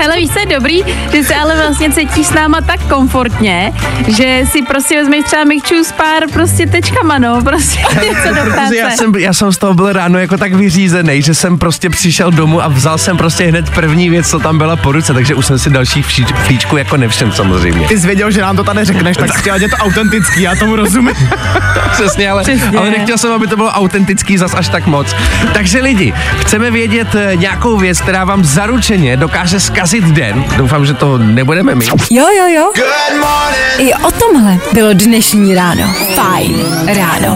Hele, 0.00 0.16
víš, 0.16 0.30
co 0.30 0.38
je 0.38 0.46
dobrý, 0.46 0.84
že 1.12 1.24
se 1.24 1.34
ale 1.34 1.56
vlastně 1.56 1.90
cítíš 1.90 2.26
s 2.26 2.32
náma 2.32 2.60
tak 2.60 2.80
komfortně, 2.80 3.72
že 4.16 4.42
si 4.50 4.62
prostě 4.62 4.96
vezmeš 4.96 5.24
třeba 5.24 5.44
mikčů 5.44 5.84
s 5.84 5.92
pár 5.92 6.22
prostě 6.32 6.66
tečkama, 6.66 7.18
no, 7.18 7.42
prostě 7.42 7.78
něco 7.78 8.34
do 8.34 8.50
práce. 8.50 8.76
Já 8.76 8.90
jsem, 8.90 9.14
já 9.16 9.32
jsem 9.32 9.52
z 9.52 9.58
toho 9.58 9.74
byl 9.74 9.92
ráno 9.92 10.18
jako 10.18 10.36
tak 10.36 10.54
vyřízený, 10.54 11.22
že 11.22 11.34
jsem 11.34 11.58
prostě 11.58 11.90
přišel 11.90 12.30
domů 12.30 12.62
a 12.62 12.68
vzal 12.68 12.98
jsem 12.98 13.16
prostě 13.16 13.44
hned 13.44 13.70
první 13.70 14.10
věc, 14.10 14.30
co 14.30 14.38
tam 14.38 14.58
byla 14.58 14.76
po 14.76 14.92
ruce, 14.92 15.14
takže 15.14 15.34
už 15.34 15.46
jsem 15.46 15.58
si 15.58 15.70
dalších 15.70 16.06
flíč, 16.06 16.64
flíčků 16.68 16.76
jako 16.76 16.96
nevšem 16.96 17.32
samozřejmě. 17.32 17.88
Ty 17.88 17.98
jsi 17.98 18.06
věděl, 18.06 18.30
že 18.30 18.40
nám 18.40 18.56
to 18.56 18.64
tady 18.64 18.84
řekneš, 18.84 19.16
tak 19.16 19.32
jsi 19.32 19.38
chtěl, 19.38 19.62
je 19.62 19.68
to 19.68 19.76
autentický, 19.76 20.42
já 20.42 20.56
tomu 20.56 20.76
rozumím. 20.76 21.14
Přesně, 21.92 22.30
ale, 22.30 22.42
Přesně. 22.42 22.78
ale 22.78 22.90
nechtěl 22.90 23.18
jsem, 23.18 23.32
aby 23.32 23.46
to 23.46 23.56
bylo 23.56 23.70
autentický 23.70 24.38
zas 24.38 24.54
až 24.54 24.68
tak 24.68 24.86
moc. 24.86 25.14
Takže 25.52 25.80
lidi, 25.80 26.14
chceme 26.40 26.70
vědět 26.70 27.14
eh, 27.14 27.36
nějakou 27.36 27.76
věc, 27.76 28.00
která 28.00 28.24
vám 28.24 28.44
zaručeně 28.44 29.16
dokáže 29.16 29.60
zkazit 29.60 30.04
den. 30.04 30.44
Doufám, 30.56 30.86
že 30.86 30.94
to 30.94 31.18
nebudeme 31.18 31.74
mít. 31.74 31.88
Jo, 32.10 32.26
jo, 32.38 32.46
jo. 32.54 32.72
I 33.78 33.94
o 33.94 34.10
tomhle 34.10 34.58
bylo 34.72 34.92
dnešní 34.92 35.54
ráno. 35.54 35.94
Fajn 36.14 36.56
ráno. 36.86 37.34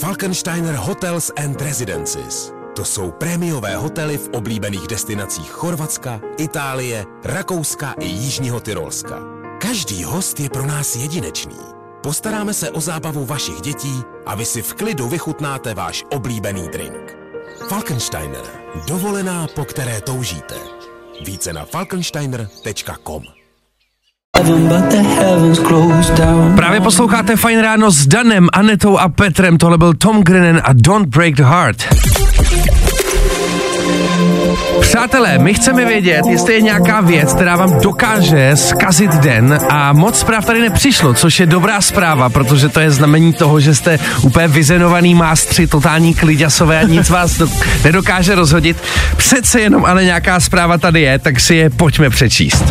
Falkensteiner 0.00 0.74
Hotels 0.74 1.30
and 1.44 1.60
Residences. 1.62 2.53
To 2.74 2.84
jsou 2.84 3.10
prémiové 3.10 3.76
hotely 3.76 4.18
v 4.18 4.28
oblíbených 4.28 4.86
destinacích 4.86 5.50
Chorvatska, 5.50 6.20
Itálie, 6.38 7.04
Rakouska 7.24 7.94
i 8.00 8.06
Jižního 8.06 8.60
Tyrolska. 8.60 9.18
Každý 9.60 10.04
host 10.04 10.40
je 10.40 10.50
pro 10.50 10.66
nás 10.66 10.96
jedinečný. 10.96 11.56
Postaráme 12.02 12.54
se 12.54 12.70
o 12.70 12.80
zábavu 12.80 13.24
vašich 13.24 13.60
dětí 13.60 14.02
a 14.26 14.34
vy 14.34 14.44
si 14.44 14.62
v 14.62 14.74
klidu 14.74 15.08
vychutnáte 15.08 15.74
váš 15.74 16.04
oblíbený 16.10 16.68
drink. 16.72 17.16
Falkensteiner. 17.68 18.42
Dovolená, 18.88 19.46
po 19.54 19.64
které 19.64 20.00
toužíte. 20.00 20.54
Více 21.26 21.52
na 21.52 21.64
falkensteiner.com. 21.64 23.22
Právě 26.56 26.80
posloucháte 26.80 27.36
Fajn 27.36 27.60
ráno 27.60 27.90
s 27.90 28.06
Danem, 28.06 28.48
Anetou 28.52 28.98
a 28.98 29.08
Petrem. 29.08 29.58
Tohle 29.58 29.78
byl 29.78 29.94
Tom 29.94 30.22
Grennan 30.22 30.62
a 30.64 30.70
Don't 30.72 31.08
Break 31.08 31.34
the 31.34 31.42
Heart. 31.42 32.23
Přátelé, 34.80 35.38
my 35.38 35.54
chceme 35.54 35.84
vědět, 35.84 36.26
jestli 36.26 36.54
je 36.54 36.60
nějaká 36.60 37.00
věc, 37.00 37.32
která 37.32 37.56
vám 37.56 37.80
dokáže 37.80 38.50
zkazit 38.54 39.10
den 39.10 39.58
a 39.68 39.92
moc 39.92 40.18
zpráv 40.18 40.44
tady 40.44 40.60
nepřišlo, 40.60 41.14
což 41.14 41.40
je 41.40 41.46
dobrá 41.46 41.80
zpráva, 41.80 42.28
protože 42.28 42.68
to 42.68 42.80
je 42.80 42.90
znamení 42.90 43.32
toho, 43.32 43.60
že 43.60 43.74
jste 43.74 43.98
úplně 44.22 44.48
vyzenovaný 44.48 45.14
mástři, 45.14 45.66
totální 45.66 46.14
kliďasové 46.14 46.80
a 46.80 46.86
nic 46.86 47.10
vás 47.10 47.38
do, 47.38 47.48
nedokáže 47.84 48.34
rozhodit. 48.34 48.76
Přece 49.16 49.60
jenom 49.60 49.84
ale 49.84 50.04
nějaká 50.04 50.40
zpráva 50.40 50.78
tady 50.78 51.00
je, 51.00 51.18
tak 51.18 51.40
si 51.40 51.54
je 51.54 51.70
pojďme 51.70 52.10
přečíst. 52.10 52.64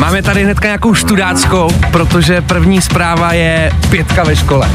Máme 0.00 0.22
tady 0.22 0.44
hnedka 0.44 0.68
nějakou 0.68 0.94
študáckou, 0.94 1.68
protože 1.92 2.40
první 2.40 2.80
zpráva 2.80 3.32
je 3.32 3.72
pětka 3.90 4.24
ve 4.24 4.36
škole. 4.36 4.70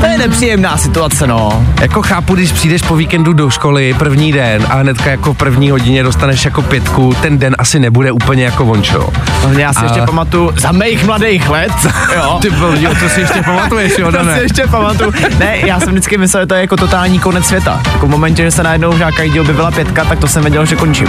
To 0.00 0.06
je 0.06 0.18
nepříjemná 0.18 0.76
situace, 0.76 1.26
no. 1.26 1.66
Jako 1.80 2.02
chápu, 2.02 2.34
když 2.34 2.52
přijdeš 2.52 2.82
po 2.82 2.96
víkendu 2.96 3.32
do 3.32 3.50
školy 3.50 3.94
první 3.98 4.32
den 4.32 4.66
a 4.70 4.74
hnedka 4.74 5.10
jako 5.10 5.34
v 5.34 5.36
první 5.36 5.70
hodině 5.70 6.02
dostaneš 6.02 6.44
jako 6.44 6.62
pětku, 6.62 7.14
ten 7.22 7.38
den 7.38 7.54
asi 7.58 7.78
nebude 7.78 8.12
úplně 8.12 8.44
jako 8.44 8.64
vončo. 8.64 9.08
Hlavně 9.40 9.64
já 9.64 9.72
si 9.72 9.78
A- 9.80 9.84
ještě 9.84 10.00
pamatuju 10.00 10.52
za 10.56 10.72
mých 10.72 11.04
mladých 11.06 11.48
let, 11.48 11.72
jo. 12.16 12.38
Ty 12.42 12.50
brdě, 12.50 12.88
to 12.88 13.08
si 13.08 13.20
ještě 13.20 13.42
pamatuješ, 13.42 13.98
jo, 13.98 14.12
To 14.12 14.18
si 14.34 14.40
ještě 14.42 14.66
pamatuju. 14.66 15.12
Ne, 15.38 15.56
já 15.66 15.80
jsem 15.80 15.88
vždycky 15.88 16.18
myslel, 16.18 16.42
že 16.42 16.46
to 16.46 16.54
je 16.54 16.60
jako 16.60 16.76
totální 16.76 17.18
konec 17.18 17.46
světa. 17.46 17.80
Jako 17.92 18.06
v 18.06 18.10
momentě, 18.10 18.42
že 18.42 18.50
se 18.50 18.62
najednou 18.62 18.92
v 18.92 18.98
žáka 18.98 19.22
jídě 19.22 19.40
objevila 19.40 19.70
pětka, 19.70 20.04
tak 20.04 20.18
to 20.18 20.28
jsem 20.28 20.42
věděl, 20.42 20.66
že 20.66 20.76
končím. 20.76 21.08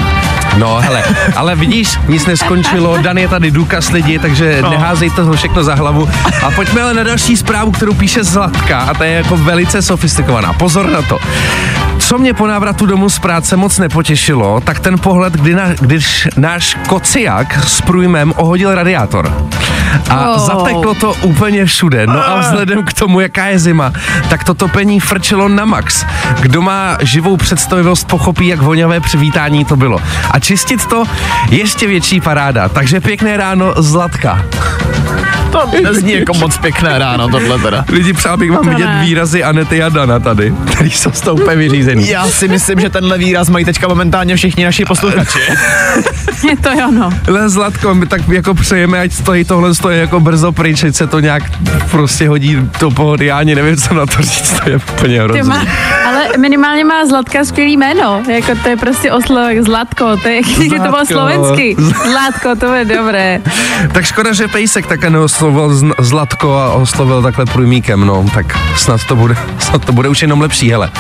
No 0.58 0.78
hele, 0.82 1.04
ale 1.36 1.56
vidíš, 1.56 2.00
nic 2.08 2.26
neskončilo, 2.26 2.98
Dan 2.98 3.18
je 3.18 3.28
tady 3.28 3.52
důkaz 3.52 3.90
lidi, 3.90 4.20
takže 4.20 4.58
No. 4.62 4.70
neházejte 4.70 5.16
to 5.26 5.34
všechno 5.34 5.64
za 5.64 5.76
hlavu. 5.76 6.10
A 6.44 6.52
pojďme 6.52 6.82
ale 6.82 6.94
na 6.94 7.04
další 7.04 7.38
zprávu, 7.38 7.72
kterou 7.72 7.94
píše 7.94 8.24
Zlatka 8.24 8.79
a 8.80 8.94
ta 8.94 9.06
je 9.06 9.14
jako 9.14 9.38
velice 9.38 9.82
sofistikovaná. 9.82 10.54
Pozor 10.54 10.90
na 10.90 11.02
to. 11.02 11.20
Co 12.10 12.18
mě 12.18 12.34
po 12.34 12.48
návratu 12.48 12.86
domů 12.86 13.10
z 13.10 13.20
práce 13.20 13.58
moc 13.58 13.80
nepotěšilo, 13.80 14.62
tak 14.62 14.80
ten 14.80 15.00
pohled, 15.00 15.34
kdy 15.34 15.56
na, 15.56 15.64
když 15.82 16.28
náš 16.38 16.78
kociak 16.88 17.64
s 17.68 17.82
průjmem 17.82 18.34
ohodil 18.36 18.76
radiátor. 18.76 19.48
A 20.10 20.30
Oh. 20.32 20.40
zateklo 20.48 20.94
to 20.94 21.14
úplně 21.14 21.66
všude. 21.66 22.08
No 22.08 22.30
a 22.30 22.40
vzhledem 22.40 22.84
k 22.84 22.94
tomu, 22.94 23.20
jaká 23.20 23.46
je 23.46 23.60
zima, 23.60 23.94
tak 24.30 24.44
to 24.44 24.54
topení 24.54 25.00
frčelo 25.00 25.48
na 25.50 25.66
max. 25.66 26.06
Kdo 26.42 26.62
má 26.62 26.98
živou 27.02 27.38
představivost, 27.38 28.08
pochopí, 28.08 28.48
jak 28.48 28.62
voňavé 28.62 29.00
přivítání 29.00 29.66
to 29.66 29.76
bylo. 29.76 30.00
A 30.32 30.40
čistit 30.40 30.86
to 30.86 31.04
ještě 31.50 31.88
větší 31.88 32.22
paráda. 32.22 32.70
Takže 32.70 33.00
pěkné 33.02 33.38
ráno, 33.38 33.74
Zlatka. 33.78 34.46
To 35.52 35.60
nezní 35.84 36.14
jako 36.14 36.34
moc 36.34 36.58
pěkné 36.58 37.00
ráno, 37.00 37.30
tohle 37.30 37.60
teda. 37.60 37.86
Lidi, 37.92 38.14
přál 38.14 38.38
bych 38.38 38.52
vám 38.52 38.64
To 38.64 38.70
vidět 38.70 38.86
ne. 38.86 39.02
výrazy 39.06 39.44
Anety 39.44 39.84
a 39.84 39.90
Dana 39.90 40.20
tady, 40.20 40.54
který 40.72 40.92
jsou 40.92 41.12
z 41.12 41.22
toho 41.22 41.36
úplně 41.36 41.56
vyřízený. 41.58 41.99
Já 42.08 42.28
si 42.28 42.48
myslím, 42.48 42.80
že 42.80 42.90
tenhle 42.90 43.18
výraz 43.18 43.50
mají 43.50 43.66
teďka 43.66 43.88
momentálně 43.88 44.36
všichni 44.36 44.64
naši 44.66 44.86
posluchači. 44.86 45.40
Je 46.50 46.58
to 46.58 46.70
jo, 46.70 46.92
no. 46.92 47.10
Ale 47.28 47.50
Zlatko, 47.50 47.96
my 47.96 48.06
tak 48.06 48.28
jako 48.28 48.54
přejeme, 48.54 49.00
ať 49.00 49.12
stojí 49.14 49.44
tohle 49.44 49.76
stojí 49.76 50.00
jako 50.00 50.20
brzo 50.20 50.52
pryč, 50.52 50.84
ať 50.84 50.96
se 50.96 51.08
to 51.08 51.20
nějak 51.20 51.44
prostě 51.92 52.30
hodí 52.30 52.58
do 52.80 52.92
pohody. 52.92 53.26
Já 53.26 53.38
ani 53.38 53.56
nevím, 53.56 53.78
co 53.78 53.94
na 53.94 54.06
to 54.06 54.22
říct, 54.22 54.60
to 54.60 54.70
je 54.70 54.76
úplně 54.76 55.22
hrozný. 55.22 55.44
má, 55.50 55.64
ale 56.08 56.28
minimálně 56.38 56.86
má 56.86 57.06
Zlatka 57.06 57.44
skvělý 57.44 57.78
jméno. 57.78 58.22
Jako 58.30 58.56
to 58.64 58.70
je 58.70 58.78
prostě 58.78 59.12
oslovek 59.12 59.62
Zlatko. 59.64 60.18
To, 60.18 60.28
je, 60.28 60.36
jak 60.36 60.46
to 60.70 60.70
bylo 60.70 60.80
Zlatko. 61.06 61.14
slovensky. 61.14 61.76
Zlatko, 62.10 62.56
to 62.60 62.74
je 62.74 62.86
dobré. 62.86 63.42
Tak 63.92 64.06
škoda, 64.06 64.34
že 64.34 64.48
Pejsek 64.48 64.86
také 64.88 65.10
neoslovil 65.10 65.94
Zlatko 66.00 66.54
a 66.58 66.74
oslovil 66.74 67.22
takhle 67.22 67.46
průmíkem, 67.46 68.06
no, 68.06 68.26
tak 68.34 68.58
snad 68.76 69.04
to 69.04 69.16
bude, 69.16 69.36
snad 69.60 69.86
to 69.86 69.92
bude 69.94 70.10
už 70.10 70.22
jenom 70.22 70.42
lepší, 70.42 70.72
hele. 70.72 70.92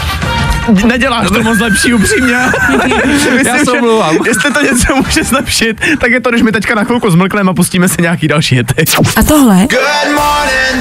Neděláš 0.85 1.27
to 1.27 1.43
moc 1.43 1.59
lepší, 1.59 1.93
upřímně. 1.93 2.37
Myslím, 3.05 3.47
Já 3.47 3.57
se 3.65 3.71
omlouvám. 3.71 4.17
Jestli 4.25 4.53
to 4.53 4.61
něco 4.61 4.95
může 4.95 5.23
zlepšit, 5.23 5.81
tak 5.99 6.11
je 6.11 6.21
to, 6.21 6.29
když 6.29 6.41
my 6.41 6.51
teďka 6.51 6.75
na 6.75 6.83
chvilku 6.83 7.09
zmlkneme 7.09 7.51
a 7.51 7.53
pustíme 7.53 7.89
si 7.89 8.01
nějaký 8.01 8.27
další 8.27 8.55
hity. 8.55 8.73
A 9.15 9.23
tohle 9.23 9.67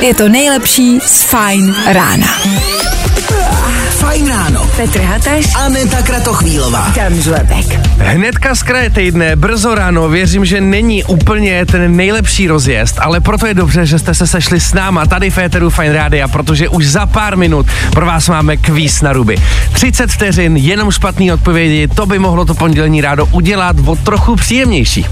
je 0.00 0.14
to 0.14 0.28
nejlepší 0.28 1.00
z 1.00 1.22
Fajn 1.22 1.74
rána. 1.86 2.26
Fajn 4.08 4.28
ráno. 4.28 4.64
Petr 4.76 5.00
Hataš, 5.00 5.52
Aneta 5.54 6.02
Kratochvílová. 6.02 6.92
Tam 6.96 7.14
Žlebek. 7.14 7.66
Hnedka 7.98 8.54
z 8.54 8.62
kraje 8.62 8.90
týdne, 8.90 9.36
brzo 9.36 9.74
ráno, 9.74 10.08
věřím, 10.08 10.44
že 10.44 10.60
není 10.60 11.04
úplně 11.04 11.66
ten 11.66 11.96
nejlepší 11.96 12.48
rozjezd, 12.48 12.96
ale 13.00 13.20
proto 13.20 13.46
je 13.46 13.54
dobře, 13.54 13.86
že 13.86 13.98
jste 13.98 14.14
se 14.14 14.26
sešli 14.26 14.60
s 14.60 14.72
náma 14.74 15.06
tady 15.06 15.30
v 15.30 15.38
Éteru 15.38 15.70
Fine 15.70 15.92
Rádia, 15.92 16.28
protože 16.28 16.68
už 16.68 16.86
za 16.86 17.06
pár 17.06 17.36
minut 17.36 17.66
pro 17.92 18.06
vás 18.06 18.28
máme 18.28 18.56
kvíz 18.56 19.02
na 19.02 19.12
ruby. 19.12 19.36
30 19.72 20.10
vteřin, 20.10 20.56
jenom 20.56 20.90
špatný 20.90 21.32
odpovědi, 21.32 21.88
to 21.88 22.06
by 22.06 22.18
mohlo 22.18 22.44
to 22.44 22.54
pondělní 22.54 23.00
rádo 23.00 23.26
udělat 23.26 23.76
o 23.86 23.96
trochu 23.96 24.36
příjemnější. 24.36 25.06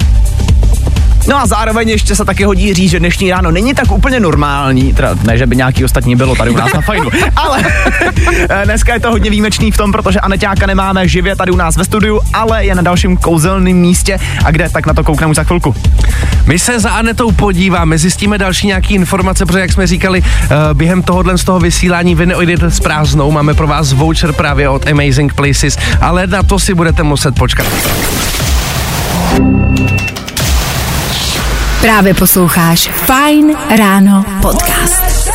No 1.29 1.41
a 1.41 1.47
zároveň 1.47 1.89
ještě 1.89 2.17
se 2.17 2.25
taky 2.25 2.45
hodí 2.45 2.75
říct, 2.75 2.91
že 2.91 2.99
dnešní 2.99 3.31
ráno 3.31 3.51
není 3.51 3.75
tak 3.75 3.93
úplně 3.93 4.21
normální, 4.21 4.95
teda 4.95 5.15
ne, 5.23 5.39
že 5.39 5.47
by 5.47 5.57
nějaký 5.57 5.85
ostatní 5.85 6.17
bylo 6.17 6.37
tady 6.37 6.51
u 6.51 6.57
nás 6.57 6.73
na 6.75 6.81
fajnu, 6.81 7.11
ale 7.37 7.65
eh, 8.49 8.63
dneska 8.65 8.95
je 8.95 9.01
to 9.01 9.11
hodně 9.11 9.31
výjimečný 9.31 9.71
v 9.71 9.77
tom, 9.77 9.93
protože 9.93 10.21
Aneťáka 10.21 10.67
nemáme 10.67 11.09
živě 11.09 11.37
tady 11.37 11.51
u 11.51 11.57
nás 11.57 11.77
ve 11.77 11.85
studiu, 11.85 12.21
ale 12.33 12.65
je 12.65 12.75
na 12.75 12.83
dalším 12.83 13.17
kouzelném 13.17 13.77
místě 13.77 14.19
a 14.45 14.51
kde, 14.51 14.69
tak 14.69 14.87
na 14.87 14.95
to 14.95 15.05
koukneme 15.05 15.31
už 15.31 15.37
za 15.37 15.45
chvilku. 15.45 15.75
My 16.47 16.59
se 16.59 16.81
za 16.81 16.91
Anetou 16.91 17.33
podíváme, 17.33 17.99
zjistíme 17.99 18.39
další 18.39 18.67
nějaké 18.67 18.95
informace, 18.95 19.47
protože 19.47 19.61
jak 19.61 19.73
jsme 19.73 19.87
říkali, 19.87 20.23
eh, 20.25 20.49
během 20.75 21.03
tohohle 21.03 21.39
z 21.39 21.45
toho 21.45 21.61
vysílání 21.61 22.15
vy 22.15 22.27
neojdete 22.27 22.71
s 22.71 22.81
prázdnou, 22.81 23.31
máme 23.31 23.55
pro 23.55 23.67
vás 23.67 23.93
voucher 23.93 24.33
právě 24.33 24.69
od 24.69 24.87
Amazing 24.89 25.35
Places, 25.35 25.79
ale 26.01 26.27
na 26.27 26.43
to 26.43 26.59
si 26.59 26.75
budete 26.75 27.03
muset 27.03 27.35
počkat. 27.35 27.67
Právě 31.87 32.15
posloucháš 32.15 32.89
Fajn 32.89 33.57
ráno 33.79 34.25
podcast. 34.43 35.31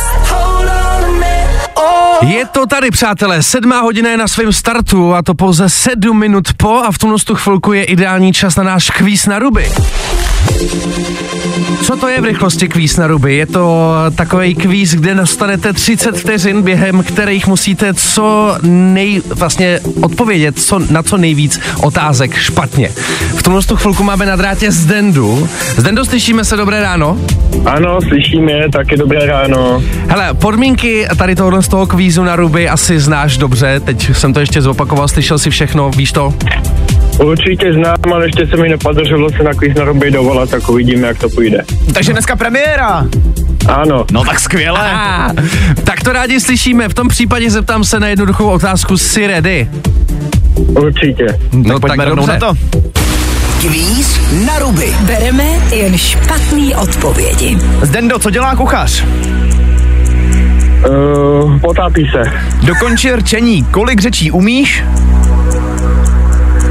Je 2.26 2.46
to 2.46 2.66
tady, 2.66 2.90
přátelé, 2.90 3.42
sedmá 3.42 3.80
hodina 3.80 4.10
je 4.10 4.16
na 4.16 4.28
svém 4.28 4.52
startu 4.52 5.14
a 5.14 5.22
to 5.22 5.34
pouze 5.34 5.68
sedm 5.68 6.18
minut 6.18 6.48
po 6.56 6.70
a 6.70 6.92
v 6.92 6.98
tuhle 6.98 7.18
tu 7.18 7.34
chvilku 7.34 7.72
je 7.72 7.84
ideální 7.84 8.32
čas 8.32 8.56
na 8.56 8.62
náš 8.62 8.90
kvíz 8.90 9.26
na 9.26 9.38
ruby. 9.38 9.72
Co 11.82 11.96
to 11.96 12.08
je 12.08 12.20
v 12.20 12.24
rychlosti 12.24 12.68
kvíz 12.68 12.96
na 12.96 13.06
ruby? 13.06 13.34
Je 13.34 13.46
to 13.46 13.94
takový 14.14 14.54
kvíz, 14.54 14.94
kde 14.94 15.14
dostanete 15.14 15.72
30 15.72 16.16
vteřin, 16.16 16.62
během 16.62 17.02
kterých 17.02 17.46
musíte 17.46 17.94
co 17.94 18.56
nej, 18.62 19.22
vlastně 19.34 19.80
odpovědět 20.02 20.58
co, 20.58 20.78
na 20.90 21.02
co 21.02 21.16
nejvíc 21.16 21.60
otázek 21.82 22.34
špatně. 22.34 22.88
V 23.36 23.42
tuhle 23.42 23.62
tu 23.62 23.76
chvilku 23.76 24.02
máme 24.02 24.26
na 24.26 24.36
drátě 24.36 24.70
Zdendu. 24.70 25.48
Zdendo, 25.76 26.04
slyšíme 26.04 26.44
se, 26.44 26.56
dobré 26.56 26.82
ráno? 26.82 27.18
Ano, 27.66 28.00
slyšíme, 28.08 28.52
taky 28.72 28.96
dobré 28.96 29.26
ráno. 29.26 29.82
Hele, 30.08 30.34
podmínky 30.34 31.06
tady 31.18 31.34
tohohle 31.34 31.62
z 31.62 31.68
toho 31.68 31.86
kvízu 31.86 32.24
na 32.24 32.36
ruby 32.36 32.68
asi 32.68 33.00
znáš 33.00 33.38
dobře, 33.38 33.80
teď 33.80 34.16
jsem 34.16 34.32
to 34.32 34.40
ještě 34.40 34.62
zopakoval, 34.62 35.08
slyšel 35.08 35.38
si 35.38 35.50
všechno, 35.50 35.90
víš 35.90 36.12
to? 36.12 36.34
Určitě 37.24 37.72
znám, 37.72 38.12
ale 38.12 38.26
ještě 38.26 38.46
se 38.46 38.56
mi 38.56 38.68
nepodařilo 38.68 39.30
se 39.30 39.42
na 39.42 39.54
kvíz 39.54 39.74
na 39.74 39.84
ruby 39.84 40.10
dovolat, 40.10 40.31
tak 40.50 40.68
uvidíme, 40.68 41.06
jak 41.08 41.18
to 41.18 41.28
půjde. 41.28 41.64
Takže 41.94 42.12
dneska 42.12 42.36
premiéra. 42.36 43.06
Ano, 43.68 44.04
No 44.12 44.24
tak 44.24 44.40
skvěle. 44.40 44.90
Tak 45.84 46.02
to 46.04 46.12
rádi 46.12 46.40
slyšíme, 46.40 46.88
v 46.88 46.94
tom 46.94 47.08
případě 47.08 47.50
zeptám 47.50 47.84
se 47.84 48.00
na 48.00 48.08
jednoduchou 48.08 48.48
otázku, 48.48 48.96
jsi 48.98 49.26
ready? 49.26 49.68
určitě. 50.56 51.26
No 51.52 51.80
Pojďme 51.80 52.04
rovnou 52.04 52.26
na 52.26 52.36
to. 52.36 52.54
Kvíz 53.60 54.20
na 54.46 54.58
ruby. 54.58 54.94
Bereme 55.00 55.44
jen 55.74 55.98
špatný 55.98 56.74
odpovědi. 56.74 57.58
Zdendo, 57.82 58.18
co 58.18 58.30
dělá 58.30 58.56
kuchař? 58.56 59.04
Uh, 60.88 61.60
potápí 61.60 62.10
se. 62.12 62.32
Dokonči 62.62 63.12
rčení. 63.12 63.64
Kolik 63.64 64.00
řečí 64.00 64.30
umíš? 64.30 64.84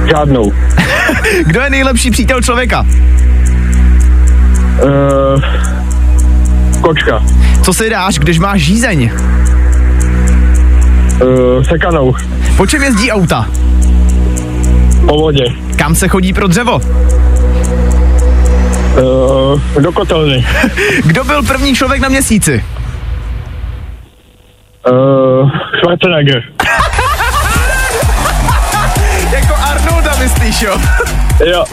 Žádnou. 0.10 0.54
Kdo 1.46 1.62
je 1.62 1.70
nejlepší 1.70 2.12
přítel 2.12 2.42
člověka? 2.42 2.86
Uh, 4.80 5.44
kočka. 6.82 7.24
Co 7.62 7.74
si 7.74 7.90
dáš, 7.90 8.20
když 8.20 8.40
máš 8.40 8.62
žízeň? 8.62 9.12
Uh, 11.22 11.64
sekanou. 11.64 12.16
Po 12.58 12.68
čem 12.68 12.84
jezdí 12.84 13.12
auta? 13.12 13.46
Po 15.08 15.16
vodě. 15.18 15.44
Kam 15.76 15.96
se 15.96 16.08
chodí 16.08 16.34
pro 16.34 16.48
dřevo? 16.48 16.76
Uh, 16.76 16.82
do 19.82 19.92
kotelny. 19.92 20.46
Kdo 21.06 21.24
byl 21.24 21.44
první 21.44 21.76
člověk 21.76 22.02
na 22.02 22.10
měsíci? 22.10 22.64
Uh, 24.92 25.50
Schwarzenegger. 25.78 26.44
Jako 29.32 29.56
Arnolda 29.56 30.16
myslíš, 30.16 30.62
jo? 30.62 30.78
Jo. 31.46 31.64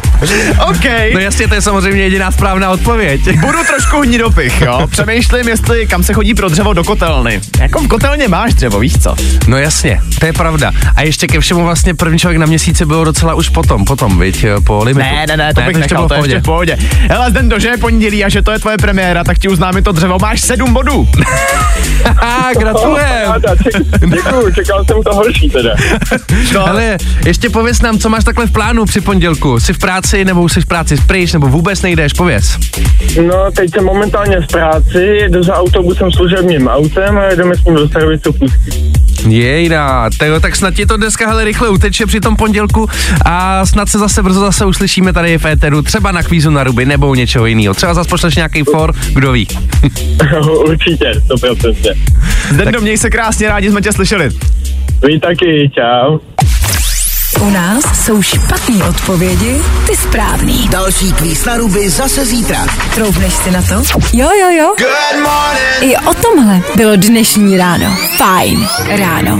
OK. 0.68 0.84
No 1.14 1.20
jasně, 1.20 1.48
to 1.48 1.54
je 1.54 1.62
samozřejmě 1.62 2.02
jediná 2.02 2.30
správná 2.30 2.70
odpověď. 2.70 3.20
Budu 3.40 3.58
trošku 3.66 3.96
hodně 3.96 4.18
dopich, 4.18 4.60
jo? 4.60 4.86
Přemýšlím, 4.90 5.48
jestli 5.48 5.86
kam 5.86 6.02
se 6.02 6.12
chodí 6.12 6.34
pro 6.34 6.48
dřevo 6.48 6.72
do 6.72 6.84
kotelny. 6.84 7.40
Jako 7.60 7.80
v 7.80 7.88
kotelně 7.88 8.28
máš 8.28 8.54
dřevo, 8.54 8.78
víš 8.78 8.98
co? 9.02 9.14
No 9.48 9.56
jasně, 9.58 10.00
to 10.20 10.26
je 10.26 10.32
pravda. 10.32 10.72
A 10.96 11.02
ještě 11.02 11.26
ke 11.26 11.40
všemu 11.40 11.64
vlastně 11.64 11.94
první 11.94 12.18
člověk 12.18 12.38
na 12.38 12.46
měsíci 12.46 12.84
bylo 12.84 13.04
docela 13.04 13.34
už 13.34 13.48
potom, 13.48 13.84
potom, 13.84 14.18
viď, 14.18 14.44
po 14.64 14.84
limitu. 14.84 15.08
Ne, 15.10 15.26
ne, 15.28 15.36
ne, 15.36 15.54
to 15.54 15.60
bych 15.60 15.76
ještě 15.76 15.80
nechal, 15.80 15.96
bylo 15.96 16.08
to 16.08 16.14
ještě 16.14 16.40
pohodě. 16.40 16.76
v 16.76 16.76
pohodě. 16.76 17.08
Hele, 17.10 17.30
Zdendo, 17.30 17.58
že 17.58 17.68
je 17.68 17.76
pondělí 17.76 18.24
a 18.24 18.28
že 18.28 18.42
to 18.42 18.52
je 18.52 18.58
tvoje 18.58 18.76
premiéra, 18.76 19.24
tak 19.24 19.38
ti 19.38 19.48
uznáme 19.48 19.82
to 19.82 19.92
dřevo, 19.92 20.18
máš 20.18 20.40
sedm 20.40 20.72
bodů. 20.72 21.08
Gratulujem. 22.58 23.32
Děkuju, 24.00 24.50
čekal 24.54 24.84
jsem 24.84 25.02
to 25.02 25.14
horší 25.14 25.50
teda. 25.50 25.70
No, 26.54 26.68
Ale 26.68 26.96
ještě 27.26 27.50
pověs 27.50 27.82
nám, 27.82 27.98
co 27.98 28.08
máš 28.08 28.24
takhle 28.24 28.46
v 28.46 28.52
plánu 28.52 28.84
při 28.84 29.00
pondělku. 29.00 29.60
Jsi 29.60 29.72
v 29.72 29.78
práci 29.78 30.07
práci, 30.08 30.24
nebo 30.24 30.42
už 30.42 30.52
jsi 30.52 30.60
v 30.60 30.66
práci 30.66 30.96
pryč, 31.06 31.32
nebo 31.32 31.48
vůbec 31.48 31.82
nejdeš, 31.82 32.12
pověz. 32.12 32.58
No, 33.26 33.50
teď 33.56 33.70
jsem 33.70 33.84
momentálně 33.84 34.40
v 34.40 34.46
práci, 34.46 34.98
jedu 34.98 35.42
za 35.42 35.54
autobusem 35.54 36.12
služebním 36.12 36.68
autem 36.68 37.18
a 37.18 37.24
jedeme 37.24 37.56
s 37.56 37.64
ním 37.64 37.74
do 37.74 37.88
servisu 37.88 38.32
pustí. 38.32 38.92
Jejda, 39.28 40.10
tyjo, 40.18 40.40
tak 40.40 40.56
snad 40.56 40.74
ti 40.74 40.86
to 40.86 40.96
dneska 40.96 41.28
hele 41.28 41.44
rychle 41.44 41.68
uteče 41.68 42.06
při 42.06 42.20
tom 42.20 42.36
pondělku 42.36 42.88
a 43.24 43.66
snad 43.66 43.88
se 43.88 43.98
zase 43.98 44.22
brzo 44.22 44.40
zase 44.40 44.64
uslyšíme 44.64 45.12
tady 45.12 45.38
v 45.38 45.44
éteru, 45.44 45.82
třeba 45.82 46.12
na 46.12 46.22
kvízu 46.22 46.50
na 46.50 46.64
ruby 46.64 46.86
nebo 46.86 47.08
u 47.08 47.14
něčeho 47.14 47.46
jiného. 47.46 47.74
Třeba 47.74 47.94
zase 47.94 48.10
pošleš 48.10 48.36
nějaký 48.36 48.62
for, 48.62 48.94
kdo 49.12 49.32
ví. 49.32 49.48
Určitě, 50.66 51.12
100%. 51.28 51.94
Zdendo, 52.50 52.80
měj 52.80 52.98
se 52.98 53.10
krásně, 53.10 53.48
rádi 53.48 53.70
jsme 53.70 53.80
tě 53.80 53.92
slyšeli. 53.92 54.30
Vy 55.02 55.20
taky, 55.20 55.70
čau. 55.74 56.18
U 57.40 57.50
nás 57.50 58.04
jsou 58.04 58.22
špatné 58.22 58.84
odpovědi, 58.88 59.62
ty 59.86 59.96
správný. 59.96 60.68
Další 60.68 61.12
kvíz 61.12 61.44
na 61.44 61.56
ruby 61.56 61.90
zase 61.90 62.24
zítra. 62.24 62.66
Troufneš 62.94 63.32
si 63.32 63.50
na 63.50 63.62
to? 63.62 63.74
Jo, 64.12 64.28
jo, 64.40 64.50
jo. 64.50 64.74
I 65.80 65.96
o 65.96 66.14
tomhle 66.14 66.60
bylo 66.76 66.96
dnešní 66.96 67.58
ráno. 67.58 67.96
Fajn 68.16 68.68
ráno. 68.88 69.38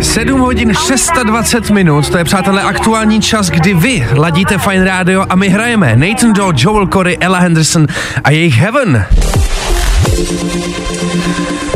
7 0.00 0.40
hodin 0.40 0.74
620 0.74 1.70
minut, 1.70 2.10
to 2.10 2.18
je 2.18 2.24
přátelé 2.24 2.62
aktuální 2.62 3.20
čas, 3.20 3.50
kdy 3.50 3.74
vy 3.74 4.08
ladíte 4.14 4.58
Fine 4.58 4.84
Radio 4.84 5.26
a 5.28 5.34
my 5.36 5.48
hrajeme 5.48 5.96
Nathan 5.96 6.32
Doe, 6.32 6.52
Joel 6.56 6.86
Corey, 6.86 7.16
Ella 7.20 7.38
Henderson 7.38 7.86
a 8.24 8.30
jejich 8.30 8.54
Heaven. 8.54 9.06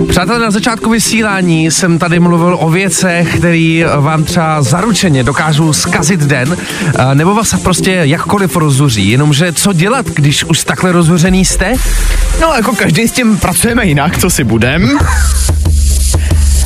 Přátelé, 0.07 0.39
na 0.39 0.51
začátku 0.51 0.91
vysílání 0.91 1.71
jsem 1.71 1.99
tady 1.99 2.21
mluvil 2.21 2.57
o 2.61 2.71
věcech, 2.71 3.39
které 3.39 3.85
vám 4.01 4.25
třeba 4.25 4.63
zaručeně 4.63 5.25
dokážou 5.25 5.73
zkazit 5.73 6.21
den, 6.21 6.57
nebo 7.15 7.35
vás 7.35 7.55
prostě 7.63 7.91
jakkoliv 7.91 8.57
rozzuří. 8.57 9.11
Jenomže 9.11 9.53
co 9.53 9.73
dělat, 9.73 10.07
když 10.07 10.45
už 10.45 10.65
takhle 10.65 10.93
rozhořený 10.93 11.45
jste? 11.45 11.75
No, 12.41 12.53
jako 12.57 12.73
každý 12.77 13.09
s 13.09 13.13
tím 13.13 13.39
pracujeme 13.39 13.87
jinak, 13.87 14.19
co 14.19 14.31
si 14.31 14.45
budem. 14.45 14.99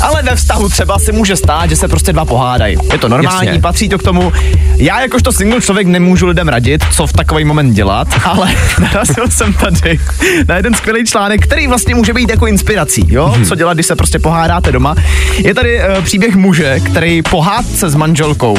Ale 0.03 0.23
ve 0.23 0.37
vztahu 0.37 0.69
třeba 0.69 0.99
si 0.99 1.13
může 1.13 1.37
stát, 1.37 1.71
že 1.71 1.77
se 1.77 1.89
prostě 1.89 2.13
dva 2.13 2.25
pohádají. 2.25 2.77
Je 2.93 2.99
to 2.99 3.09
normální, 3.09 3.47
Jasně. 3.47 3.61
patří 3.61 3.89
to 3.89 3.99
k 3.99 4.03
tomu. 4.03 4.33
Já 4.77 5.01
jakožto 5.01 5.33
single 5.33 5.61
člověk 5.61 5.87
nemůžu 5.87 6.27
lidem 6.27 6.49
radit, 6.49 6.85
co 6.93 7.07
v 7.07 7.13
takový 7.13 7.45
moment 7.45 7.75
dělat, 7.75 8.09
ale 8.25 8.55
narazil 8.81 9.31
jsem 9.31 9.53
tady 9.53 10.01
na 10.49 10.57
jeden 10.57 10.75
skvělý 10.75 11.05
článek, 11.05 11.43
který 11.43 11.67
vlastně 11.67 11.95
může 11.95 12.13
být 12.13 12.31
jako 12.31 12.47
inspirací, 12.47 13.07
jo? 13.09 13.37
Co 13.49 13.55
dělat, 13.55 13.75
když 13.75 13.87
se 13.87 13.97
prostě 13.97 14.19
pohádáte 14.19 14.73
doma. 14.73 14.95
Je 15.37 15.55
tady 15.55 15.79
uh, 15.79 16.05
příběh 16.05 16.37
muže, 16.37 16.81
který 16.81 17.23
po 17.23 17.41
hádce 17.41 17.91
s 17.91 17.95
manželkou 17.95 18.59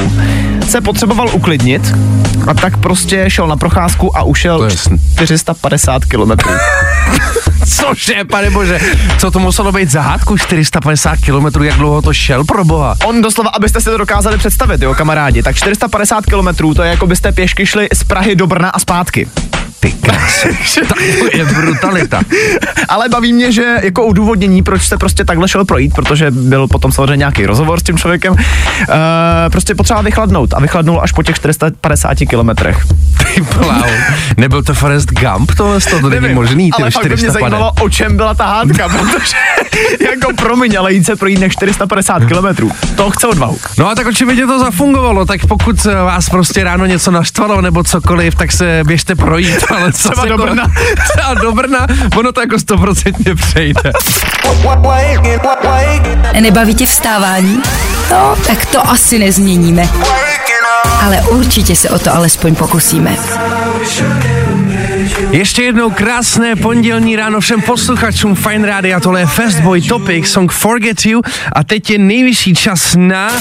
se 0.70 0.82
potřeboval 0.82 1.30
uklidnit 1.34 1.94
a 2.48 2.54
tak 2.54 2.78
prostě 2.78 3.26
šel 3.28 3.48
na 3.48 3.58
procházku 3.58 4.18
a 4.18 4.24
ušel 4.24 4.64
je 4.64 4.70
sn- 4.70 5.00
450 5.16 6.06
kilometrů. 6.06 6.52
Cože, 7.66 8.24
pane 8.24 8.50
bože, 8.50 8.80
co 9.18 9.32
to 9.32 9.40
muselo 9.40 9.72
být 9.72 9.92
za 9.92 10.02
hádku 10.02 10.38
450 10.38 11.20
km, 11.26 11.64
jak 11.64 11.76
dlouho 11.76 12.02
to 12.02 12.14
šel 12.14 12.44
pro 12.44 12.66
boha? 12.66 12.96
On 13.06 13.22
doslova, 13.22 13.50
abyste 13.50 13.82
si 13.82 13.86
to 13.86 13.98
dokázali 13.98 14.38
představit, 14.38 14.82
jo, 14.82 14.94
kamarádi, 14.94 15.44
tak 15.44 15.56
450 15.56 16.26
kilometrů, 16.26 16.74
to 16.74 16.84
je 16.84 16.90
jako 16.90 17.08
byste 17.08 17.32
pěšky 17.32 17.66
šli 17.66 17.88
z 17.94 18.04
Prahy 18.04 18.36
do 18.36 18.48
Brna 18.48 18.70
a 18.70 18.80
zpátky. 18.80 19.28
Ty 19.84 19.92
krásy, 19.92 20.58
tak 20.88 20.98
to 21.20 21.38
je 21.38 21.46
brutalita. 21.46 22.22
Ale 22.90 23.10
baví 23.10 23.34
mě, 23.34 23.52
že 23.52 23.76
jako 23.82 24.06
udůvodnění, 24.06 24.64
proč 24.64 24.84
se 24.84 24.98
prostě 24.98 25.26
takhle 25.26 25.48
šel 25.48 25.66
projít, 25.66 25.94
protože 25.94 26.32
byl 26.32 26.68
potom 26.68 26.92
samozřejmě 26.92 27.18
nějaký 27.18 27.46
rozhovor 27.46 27.80
s 27.80 27.84
tím 27.84 27.98
člověkem, 27.98 28.34
uh, 28.34 28.40
prostě 29.52 29.76
potřeba 29.76 30.02
vychladnout 30.02 30.54
a 30.54 30.60
vychladnul 30.60 31.00
až 31.02 31.12
po 31.12 31.24
těch 31.24 31.36
450 31.36 32.18
kilometrech. 32.30 32.86
Ty 33.34 33.42
bláho. 33.42 33.90
Nebyl 34.38 34.64
to 34.64 34.74
Forrest 34.74 35.10
Gump, 35.12 35.52
tohle 35.58 35.80
to, 35.80 36.00
to 36.00 36.10
není 36.10 36.34
možný, 36.34 36.72
ty 36.72 36.84
ale 36.84 36.92
fakt 36.92 37.04
by 37.04 37.10
mě 37.10 37.18
400 37.18 37.40
zajímalo, 37.40 37.72
o 37.82 37.90
čem 37.90 38.18
byla 38.18 38.34
ta 38.34 38.46
hádka, 38.46 38.90
protože 39.00 39.36
jako 40.00 40.34
promiň, 40.38 40.76
ale 40.80 40.94
jít 40.94 41.06
se 41.06 41.16
projít 41.16 41.40
na 41.40 41.50
450 41.50 42.26
kilometrů, 42.26 42.72
to 42.96 43.12
chce 43.12 43.28
odvahu. 43.28 43.58
No 43.78 43.90
a 43.90 43.96
tak 43.96 44.08
očividně 44.08 44.48
to 44.48 44.60
zafungovalo, 44.60 45.26
tak 45.26 45.46
pokud 45.46 45.86
vás 45.86 46.30
prostě 46.30 46.64
ráno 46.64 46.86
něco 46.86 47.12
naštvalo 47.12 47.62
nebo 47.62 47.84
cokoliv, 47.84 48.36
tak 48.36 48.52
se 48.52 48.82
běžte 48.88 49.16
projít, 49.16 49.64
ale 49.78 49.94
co 49.94 50.10
Třeba 50.10 50.26
do 50.26 50.38
Brna. 50.38 50.68
Třeba 51.10 51.34
do 51.34 51.52
Brna, 51.52 51.88
ono 52.18 52.32
to 52.32 52.42
jako 52.42 52.60
stoprocentně 52.60 53.36
přejde. 53.36 53.92
Nebaví 56.42 56.76
tě 56.76 56.86
vstávání? 56.86 57.62
No, 58.12 58.36
tak 58.48 58.66
to 58.66 58.90
asi 58.90 59.20
nezměníme. 59.20 59.90
Ale 61.02 61.22
určitě 61.22 61.76
se 61.76 61.90
o 61.90 62.00
to 62.00 62.16
alespoň 62.16 62.56
pokusíme. 62.56 63.18
Ještě 65.32 65.64
jednou 65.64 65.90
krásné 65.90 66.56
pondělní 66.56 67.16
ráno 67.16 67.40
všem 67.40 67.62
posluchačům 67.62 68.36
Fine 68.36 68.68
Rádia, 68.68 69.00
tohle 69.00 69.20
je 69.20 69.26
Fastboy 69.26 69.82
Topic, 69.82 70.28
song 70.28 70.52
Forget 70.52 71.06
You 71.06 71.22
a 71.54 71.64
teď 71.64 71.90
je 71.90 71.98
nejvyšší 71.98 72.56
čas 72.56 72.96
na... 72.98 73.32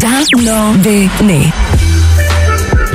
Dávno 0.00 0.74
viny. 0.76 1.52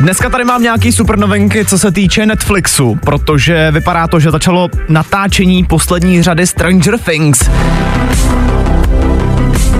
Dneska 0.03 0.29
tady 0.29 0.43
mám 0.43 0.61
nějaký 0.61 0.91
super 0.91 1.19
novinky, 1.19 1.65
co 1.65 1.79
se 1.79 1.91
týče 1.91 2.25
Netflixu, 2.25 2.95
protože 2.95 3.71
vypadá 3.71 4.07
to, 4.07 4.19
že 4.19 4.31
začalo 4.31 4.69
natáčení 4.89 5.63
poslední 5.63 6.23
řady 6.23 6.47
Stranger 6.47 6.97
Things. 6.97 7.49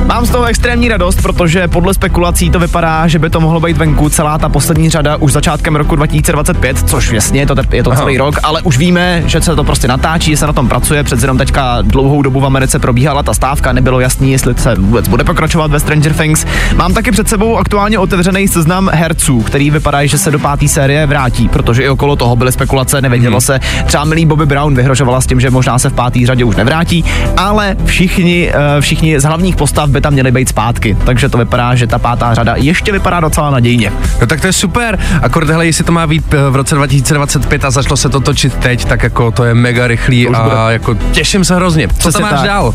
Mám 0.06 0.26
z 0.26 0.30
toho 0.30 0.46
extrémní 0.46 0.90
radost, 0.90 1.22
protože 1.22 1.68
podle 1.68 1.94
spekulací 1.94 2.50
to 2.50 2.60
vypadá, 2.60 3.08
že 3.08 3.20
by 3.20 3.30
to 3.30 3.40
mohlo 3.40 3.60
být 3.60 3.78
venku 3.78 4.10
celá 4.10 4.38
ta 4.38 4.50
poslední 4.50 4.90
řada 4.90 5.16
už 5.16 5.32
začátkem 5.32 5.76
roku 5.76 5.96
2025, 5.96 6.90
což 6.90 7.12
jasně, 7.12 7.40
je 7.40 7.48
to, 7.48 7.56
je 7.72 7.84
to 7.84 7.92
celý 7.96 8.18
rok, 8.18 8.40
ale 8.44 8.62
už 8.62 8.78
víme, 8.78 9.24
že 9.26 9.42
se 9.42 9.56
to 9.56 9.64
prostě 9.64 9.88
natáčí, 9.88 10.32
že 10.32 10.38
se 10.38 10.48
na 10.48 10.54
tom 10.54 10.68
pracuje, 10.68 11.04
přece 11.04 11.24
jenom 11.24 11.38
teďka 11.38 11.82
dlouhou 11.82 12.22
dobu 12.22 12.40
v 12.40 12.46
Americe 12.46 12.80
probíhala 12.80 13.24
ta 13.24 13.34
stávka, 13.34 13.74
nebylo 13.74 14.00
jasný, 14.00 14.32
jestli 14.32 14.54
se 14.58 14.76
vůbec 14.76 15.08
bude 15.08 15.24
pokračovat 15.24 15.72
ve 15.72 15.80
Stranger 15.80 16.14
Things. 16.14 16.46
Mám 16.76 16.94
taky 16.94 17.12
před 17.12 17.30
sebou 17.30 17.58
aktuálně 17.58 18.00
otevřený 18.00 18.48
seznam 18.48 18.90
herců, 18.94 19.42
který 19.42 19.72
vypadá, 19.72 20.06
že 20.06 20.18
se 20.18 20.32
do 20.32 20.40
páté 20.40 20.68
série 20.68 21.06
vrátí, 21.06 21.50
protože 21.50 21.84
i 21.84 21.90
okolo 21.90 22.16
toho 22.16 22.36
byly 22.36 22.52
spekulace, 22.52 23.02
nevědělo 23.02 23.42
se. 23.42 23.60
Třeba 23.86 24.04
milý 24.04 24.26
Bobby 24.26 24.46
Brown 24.46 24.76
vyhrožovala 24.76 25.22
s 25.22 25.28
tím, 25.28 25.40
že 25.40 25.50
možná 25.50 25.80
se 25.80 25.90
v 25.90 25.94
páté 25.94 26.20
řadě 26.26 26.44
už 26.44 26.56
nevrátí, 26.56 27.06
ale 27.38 27.76
všichni, 27.86 28.52
eh, 28.54 28.82
všichni 28.82 29.20
z 29.20 29.24
hlavních 29.24 29.56
postav 29.56 29.93
by 29.94 30.02
tam 30.02 30.14
měli 30.14 30.32
být 30.32 30.50
zpátky, 30.50 30.98
takže 31.06 31.30
to 31.30 31.38
vypadá, 31.38 31.76
že 31.76 31.88
ta 31.88 32.00
pátá 32.00 32.34
řada 32.34 32.56
ještě 32.58 32.92
vypadá 32.92 33.20
docela 33.20 33.50
nadějně. 33.50 33.92
No 34.22 34.28
tak 34.28 34.42
to 34.42 34.48
je 34.48 34.54
super, 34.54 35.00
akorát 35.22 35.50
hele, 35.50 35.66
jestli 35.66 35.84
to 35.84 35.92
má 35.92 36.08
být 36.08 36.34
eh, 36.34 36.50
v 36.50 36.56
roce 36.56 36.76
2025 36.76 37.66
a 37.66 37.72
začalo 37.72 37.98
se 37.98 38.10
to 38.10 38.20
točit 38.20 38.56
teď, 38.56 38.86
tak 38.86 39.04
jako 39.04 39.32
to 39.32 39.44
je 39.44 39.54
mega 39.54 39.88
rychlý 39.88 40.28
už 40.28 40.38
bude. 40.38 40.56
a 40.56 40.72
jako 40.72 40.96
těším 40.96 41.46
se 41.46 41.56
hrozně. 41.56 41.88
Co 41.88 41.94
Přesně 41.94 42.12
tam 42.12 42.22
máš 42.22 42.40
tak. 42.40 42.48
dál? 42.50 42.74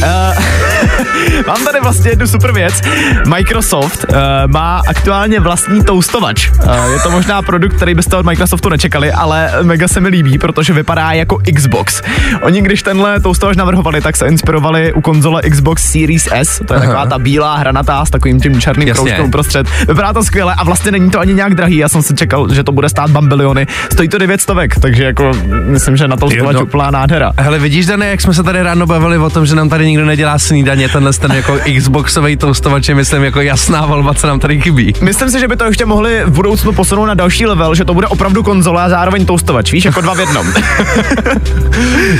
Mám 1.46 1.64
tady 1.64 1.80
vlastně 1.80 2.10
jednu 2.10 2.26
super 2.26 2.52
věc. 2.52 2.80
Microsoft 3.26 4.06
uh, 4.08 4.16
má 4.46 4.82
aktuálně 4.88 5.40
vlastní 5.40 5.84
toustovač. 5.84 6.50
Uh, 6.50 6.92
je 6.92 7.00
to 7.00 7.10
možná 7.10 7.42
produkt, 7.42 7.76
který 7.76 7.94
byste 7.94 8.16
od 8.16 8.26
Microsoftu 8.26 8.68
nečekali, 8.68 9.12
ale 9.12 9.50
mega 9.62 9.88
se 9.88 10.00
mi 10.00 10.08
líbí, 10.08 10.38
protože 10.38 10.72
vypadá 10.72 11.12
jako 11.12 11.38
Xbox. 11.54 12.02
Oni, 12.42 12.62
když 12.62 12.82
tenhle 12.82 13.20
toustovač 13.20 13.56
navrhovali, 13.56 14.00
tak 14.00 14.16
se 14.16 14.26
inspirovali 14.26 14.92
u 14.92 15.00
konzole 15.00 15.42
Xbox 15.42 15.92
Series 15.92 16.28
S. 16.32 16.55
To 16.66 16.74
je 16.74 16.80
taková 16.80 17.06
ta 17.06 17.18
bílá 17.18 17.56
hranatá 17.56 18.04
s 18.04 18.10
takovým 18.10 18.40
tím 18.40 18.60
černým 18.60 18.88
Jasně. 18.88 19.02
kroužkem 19.02 19.24
uprostřed. 19.26 19.66
Vypadá 19.88 20.12
to 20.12 20.24
skvěle 20.24 20.54
a 20.58 20.64
vlastně 20.64 20.90
není 20.92 21.10
to 21.10 21.20
ani 21.20 21.34
nějak 21.34 21.54
drahý. 21.54 21.76
Já 21.76 21.88
jsem 21.88 22.02
si 22.02 22.14
čekal, 22.14 22.54
že 22.54 22.64
to 22.64 22.72
bude 22.72 22.88
stát 22.88 23.10
bambiliony. 23.10 23.66
Stojí 23.92 24.08
to 24.08 24.18
9 24.18 24.40
stovek, 24.40 24.80
takže 24.80 25.04
jako 25.04 25.32
myslím, 25.66 25.96
že 25.96 26.08
na 26.08 26.16
toustovač 26.16 26.54
Jo, 26.54 26.60
no. 26.60 26.66
úplná 26.66 26.90
nádhera. 26.90 27.32
Hele, 27.38 27.58
vidíš, 27.58 27.86
Dane, 27.86 28.06
jak 28.06 28.20
jsme 28.20 28.34
se 28.34 28.42
tady 28.42 28.62
ráno 28.62 28.86
bavili 28.86 29.18
o 29.18 29.30
tom, 29.30 29.46
že 29.46 29.54
nám 29.54 29.68
tady 29.68 29.86
nikdo 29.86 30.04
nedělá 30.04 30.38
snídaně, 30.38 30.88
tenhle 30.88 31.12
ten 31.12 31.32
jako 31.32 31.58
Xboxový 31.78 32.36
toustovač 32.36 32.88
je, 32.88 32.94
myslím, 32.94 33.24
jako 33.24 33.40
jasná 33.40 33.86
volba, 33.86 34.14
co 34.14 34.26
nám 34.26 34.40
tady 34.40 34.60
chybí. 34.60 34.94
Myslím 35.00 35.30
si, 35.30 35.40
že 35.40 35.48
by 35.48 35.56
to 35.56 35.64
ještě 35.64 35.84
mohli 35.86 36.22
v 36.24 36.30
budoucnu 36.30 36.72
posunout 36.72 37.06
na 37.06 37.14
další 37.14 37.46
level, 37.46 37.74
že 37.74 37.84
to 37.84 37.94
bude 37.94 38.06
opravdu 38.06 38.42
konzole 38.42 38.82
a 38.82 38.88
zároveň 38.88 39.26
toustovač, 39.26 39.72
víš, 39.72 39.84
jako 39.84 40.00
dva 40.00 40.14
v 40.14 40.20
jednom. 40.20 40.46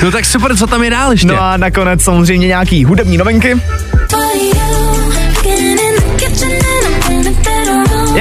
No 0.03 0.11
tak 0.11 0.25
super, 0.25 0.57
co 0.57 0.67
tam 0.67 0.83
je 0.83 0.91
dál 0.91 1.13
ještě? 1.13 1.27
No 1.27 1.43
a 1.43 1.57
nakonec 1.57 2.03
samozřejmě 2.03 2.47
nějaký 2.47 2.85
hudební 2.85 3.17
novinky. 3.17 3.57
you. 4.37 4.86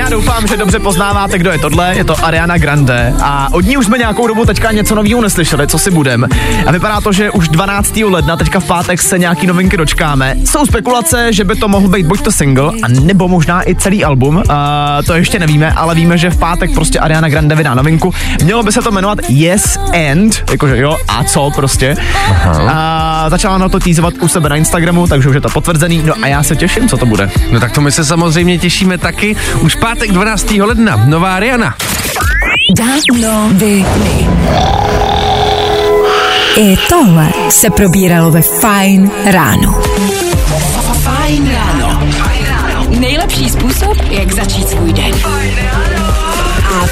Já 0.05 0.11
doufám, 0.11 0.47
že 0.47 0.57
dobře 0.57 0.79
poznáváte, 0.79 1.37
kdo 1.37 1.51
je 1.51 1.59
tohle. 1.59 1.93
Je 1.97 2.03
to 2.03 2.25
Ariana 2.25 2.57
Grande 2.57 3.13
a 3.21 3.53
od 3.53 3.65
ní 3.65 3.77
už 3.77 3.85
jsme 3.85 3.97
nějakou 3.97 4.27
dobu 4.27 4.45
teďka 4.45 4.71
něco 4.71 4.95
nového 4.95 5.21
neslyšeli, 5.21 5.67
co 5.67 5.79
si 5.79 5.91
budem. 5.91 6.27
A 6.65 6.71
vypadá 6.71 7.01
to, 7.01 7.13
že 7.13 7.31
už 7.31 7.49
12. 7.49 7.97
ledna, 7.97 8.37
teďka 8.37 8.59
v 8.59 8.65
pátek 8.65 9.01
se 9.01 9.19
nějaký 9.19 9.47
novinky 9.47 9.77
dočkáme. 9.77 10.35
Jsou 10.43 10.65
spekulace, 10.65 11.33
že 11.33 11.43
by 11.43 11.55
to 11.55 11.67
mohl 11.67 11.87
být 11.87 12.05
buď 12.05 12.21
to 12.21 12.31
single, 12.31 12.71
a 12.83 12.87
nebo 12.87 13.27
možná 13.27 13.69
i 13.69 13.75
celý 13.75 14.03
album. 14.03 14.43
A 14.49 14.99
to 15.05 15.13
ještě 15.13 15.39
nevíme, 15.39 15.71
ale 15.71 15.95
víme, 15.95 16.17
že 16.17 16.29
v 16.29 16.37
pátek 16.37 16.73
prostě 16.73 16.99
Ariana 16.99 17.29
Grande 17.29 17.55
vydá 17.55 17.73
novinku. 17.73 18.13
Mělo 18.43 18.63
by 18.63 18.71
se 18.71 18.81
to 18.81 18.91
jmenovat 18.91 19.19
Yes 19.29 19.77
and, 20.11 20.43
jakože 20.51 20.77
jo, 20.77 20.97
a 21.07 21.23
co 21.23 21.51
prostě. 21.55 21.95
A 22.67 23.25
začala 23.29 23.57
na 23.57 23.69
to 23.69 23.79
týzovat 23.79 24.13
u 24.19 24.27
sebe 24.27 24.49
na 24.49 24.55
Instagramu, 24.55 25.07
takže 25.07 25.29
už 25.29 25.35
je 25.35 25.41
to 25.41 25.49
potvrzený. 25.49 26.01
No 26.05 26.13
a 26.21 26.27
já 26.27 26.43
se 26.43 26.55
těším, 26.55 26.89
co 26.89 26.97
to 26.97 27.05
bude. 27.05 27.29
No 27.51 27.59
tak 27.59 27.71
to 27.71 27.81
my 27.81 27.91
se 27.91 28.05
samozřejmě 28.05 28.57
těšíme 28.57 28.97
taky. 28.97 29.35
Už 29.61 29.75
pátek 29.95 30.11
12. 30.11 30.51
ledna, 30.51 30.95
nová 31.05 31.39
Rihanna. 31.39 31.75
I 36.57 36.77
tohle 36.89 37.29
se 37.49 37.69
probíralo 37.69 38.31
ve 38.31 38.41
Fine 38.41 39.09
ráno. 39.25 39.81
Fine 40.93 41.53
ráno. 41.53 42.01
Nejlepší 42.99 43.49
způsob, 43.49 43.97
jak 44.09 44.33
začít 44.33 44.69
svůj 44.69 44.93
den. 44.93 45.11
A 45.23 45.64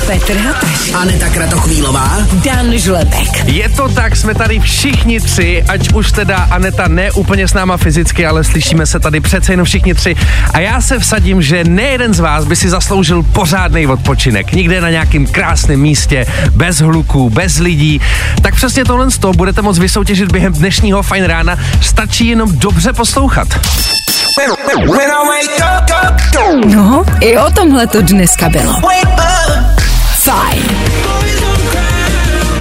Petr 0.05 0.37
Hataš. 0.37 0.91
Aneta 0.93 1.29
Kratochvílová. 1.29 2.17
Dan 2.33 2.77
Žlebek. 2.77 3.45
Je 3.45 3.69
to 3.69 3.89
tak, 3.89 4.15
jsme 4.15 4.35
tady 4.35 4.59
všichni 4.59 5.19
tři, 5.19 5.63
ať 5.69 5.93
už 5.93 6.11
teda 6.11 6.47
Aneta 6.51 6.87
ne 6.87 7.11
úplně 7.11 7.47
s 7.47 7.53
náma 7.53 7.77
fyzicky, 7.77 8.25
ale 8.25 8.43
slyšíme 8.43 8.85
se 8.85 8.99
tady 8.99 9.19
přece 9.19 9.53
jenom 9.53 9.65
všichni 9.65 9.93
tři. 9.93 10.15
A 10.53 10.59
já 10.59 10.81
se 10.81 10.99
vsadím, 10.99 11.41
že 11.41 11.63
nejeden 11.63 12.13
z 12.13 12.19
vás 12.19 12.45
by 12.45 12.55
si 12.55 12.69
zasloužil 12.69 13.23
pořádný 13.23 13.87
odpočinek. 13.87 14.53
Někde 14.53 14.81
na 14.81 14.89
nějakém 14.89 15.25
krásném 15.27 15.79
místě, 15.79 16.25
bez 16.51 16.77
hluků, 16.77 17.29
bez 17.29 17.59
lidí. 17.59 18.01
Tak 18.41 18.55
přesně 18.55 18.85
tohle 18.85 19.11
z 19.11 19.17
toho 19.17 19.33
budete 19.33 19.61
moct 19.61 19.79
vysoutěžit 19.79 20.31
během 20.31 20.53
dnešního 20.53 21.03
fajn 21.03 21.23
rána. 21.23 21.57
Stačí 21.81 22.27
jenom 22.27 22.57
dobře 22.57 22.93
poslouchat. 22.93 23.47
No, 26.65 27.05
i 27.19 27.37
o 27.37 27.51
tomhle 27.51 27.87
to 27.87 28.01
dneska 28.01 28.49
bylo. 28.49 28.73
Fajn. 30.23 30.63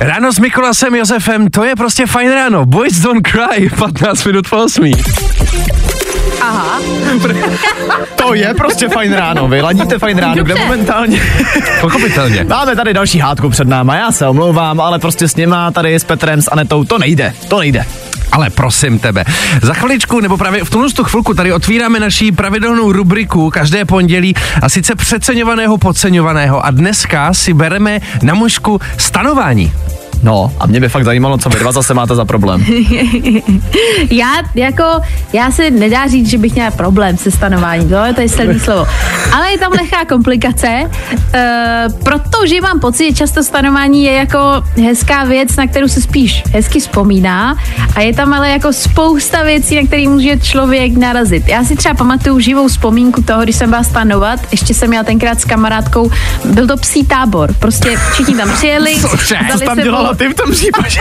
Ráno 0.01 0.33
s 0.33 0.39
Mikolasem 0.39 0.95
Josefem, 0.95 1.51
to 1.51 1.65
je 1.65 1.77
prostě 1.77 2.07
fajn 2.07 2.31
ráno. 2.31 2.67
Boys 2.67 2.99
don't 2.99 3.29
cry, 3.29 3.71
15 3.79 4.25
minut 4.25 4.51
po 4.51 4.57
8. 4.57 4.93
To 8.17 8.35
je 8.35 8.55
prostě 8.55 8.89
fajn 8.89 9.13
ráno. 9.13 9.49
Vy 9.49 9.61
ladíte 9.61 9.99
fajn 9.99 10.19
ráno, 10.19 10.45
kde 10.45 10.55
momentálně. 10.55 11.21
Pochopitelně. 11.81 12.45
Máme 12.45 12.77
tady 12.77 12.95
další 12.95 13.19
hádku 13.19 13.51
před 13.51 13.69
náma, 13.69 13.97
já 13.97 14.13
se 14.13 14.29
omlouvám, 14.29 14.81
ale 14.81 14.99
prostě 14.99 15.29
s 15.29 15.37
něma 15.37 15.71
tady 15.71 15.95
s 15.95 16.05
Petrem, 16.05 16.43
s 16.43 16.49
Anetou, 16.51 16.85
to 16.85 16.99
nejde, 16.99 17.35
to 17.49 17.59
nejde. 17.59 17.85
Ale 18.33 18.51
prosím 18.51 18.99
tebe, 18.99 19.25
za 19.63 19.75
chviličku, 19.75 20.21
nebo 20.21 20.37
právě 20.37 20.65
v 20.65 20.71
tuhle 20.71 20.91
tu 20.91 21.05
chvilku 21.05 21.35
tady 21.35 21.53
otvíráme 21.53 22.01
naší 22.01 22.33
pravidelnou 22.33 22.93
rubriku 22.93 23.51
každé 23.51 23.85
pondělí 23.85 24.35
a 24.63 24.69
sice 24.69 24.95
přeceňovaného, 24.95 25.79
podceňovaného 25.79 26.67
a 26.67 26.71
dneska 26.71 27.35
si 27.35 27.55
bereme 27.55 28.01
na 28.23 28.35
mužku 28.35 28.81
stanování. 28.97 29.73
No, 30.23 30.53
a 30.61 30.67
mě 30.67 30.81
by 30.81 30.89
fakt 30.89 31.05
zajímalo, 31.05 31.39
co 31.39 31.49
vy 31.49 31.59
dva 31.59 31.73
zase 31.73 31.95
máte 31.95 32.15
za 32.15 32.25
problém. 32.25 32.65
Já 34.11 34.33
jako, 34.55 34.85
já 35.33 35.51
se 35.51 35.71
nedá 35.71 36.07
říct, 36.07 36.31
že 36.31 36.39
bych 36.39 36.55
měla 36.55 36.71
problém 36.71 37.17
se 37.17 37.31
stanováním, 37.31 37.89
to, 37.89 37.97
to 38.15 38.21
je 38.21 38.29
silný 38.29 38.61
slovo. 38.65 38.87
Ale 39.33 39.51
je 39.51 39.59
tam 39.59 39.73
lehká 39.73 40.05
komplikace, 40.05 40.91
uh, 41.13 41.21
protože 42.05 42.61
mám 42.61 42.81
pocit, 42.81 43.05
že 43.11 43.13
často 43.17 43.43
stanování 43.43 44.05
je 44.05 44.13
jako 44.13 44.39
hezká 44.85 45.25
věc, 45.25 45.57
na 45.57 45.67
kterou 45.67 45.89
se 45.89 46.01
spíš 46.01 46.43
hezky 46.53 46.81
vzpomíná 46.81 47.57
a 47.97 48.01
je 48.01 48.15
tam 48.15 48.33
ale 48.35 48.51
jako 48.51 48.73
spousta 48.73 49.43
věcí, 49.43 49.77
na 49.77 49.87
které 49.87 50.09
může 50.09 50.37
člověk 50.37 50.97
narazit. 50.97 51.49
Já 51.49 51.65
si 51.65 51.77
třeba 51.77 51.95
pamatuju 51.95 52.41
živou 52.41 52.69
vzpomínku 52.69 53.23
toho, 53.23 53.43
když 53.43 53.57
jsem 53.57 53.71
byla 53.71 53.83
stanovat, 53.83 54.41
ještě 54.51 54.75
jsem 54.75 54.89
měla 54.89 55.05
tenkrát 55.05 55.41
s 55.41 55.45
kamarádkou, 55.45 56.11
byl 56.45 56.67
to 56.67 56.77
psí 56.77 57.05
tábor, 57.07 57.55
prostě 57.59 57.97
všichni 58.13 58.37
tam 58.37 58.53
přijeli, 58.53 58.95
Cože? 59.01 59.37
Co 59.53 59.59
tam 59.59 59.77
sebou- 59.79 60.12
ty 60.15 60.29
v 60.29 60.35
tom 60.35 60.51
případě? 60.51 61.01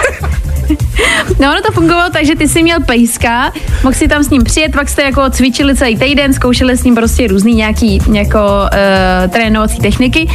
No, 1.39 1.51
ono 1.51 1.61
to 1.65 1.71
fungovalo 1.71 2.09
tak, 2.09 2.25
že 2.25 2.35
ty 2.35 2.47
jsi 2.47 2.63
měl 2.63 2.79
pejska, 2.85 3.51
mohl 3.83 3.95
si 3.95 4.07
tam 4.07 4.23
s 4.23 4.29
ním 4.29 4.43
přijet, 4.43 4.71
pak 4.71 4.89
jste 4.89 5.01
jako 5.01 5.29
cvičili 5.29 5.75
celý 5.75 5.95
týden, 5.95 6.33
zkoušeli 6.33 6.77
s 6.77 6.83
ním 6.83 6.95
prostě 6.95 7.27
různý 7.27 7.53
nějaký 7.53 8.01
jako 8.13 8.39
uh, 8.39 9.31
trénovací 9.31 9.79
techniky. 9.79 10.27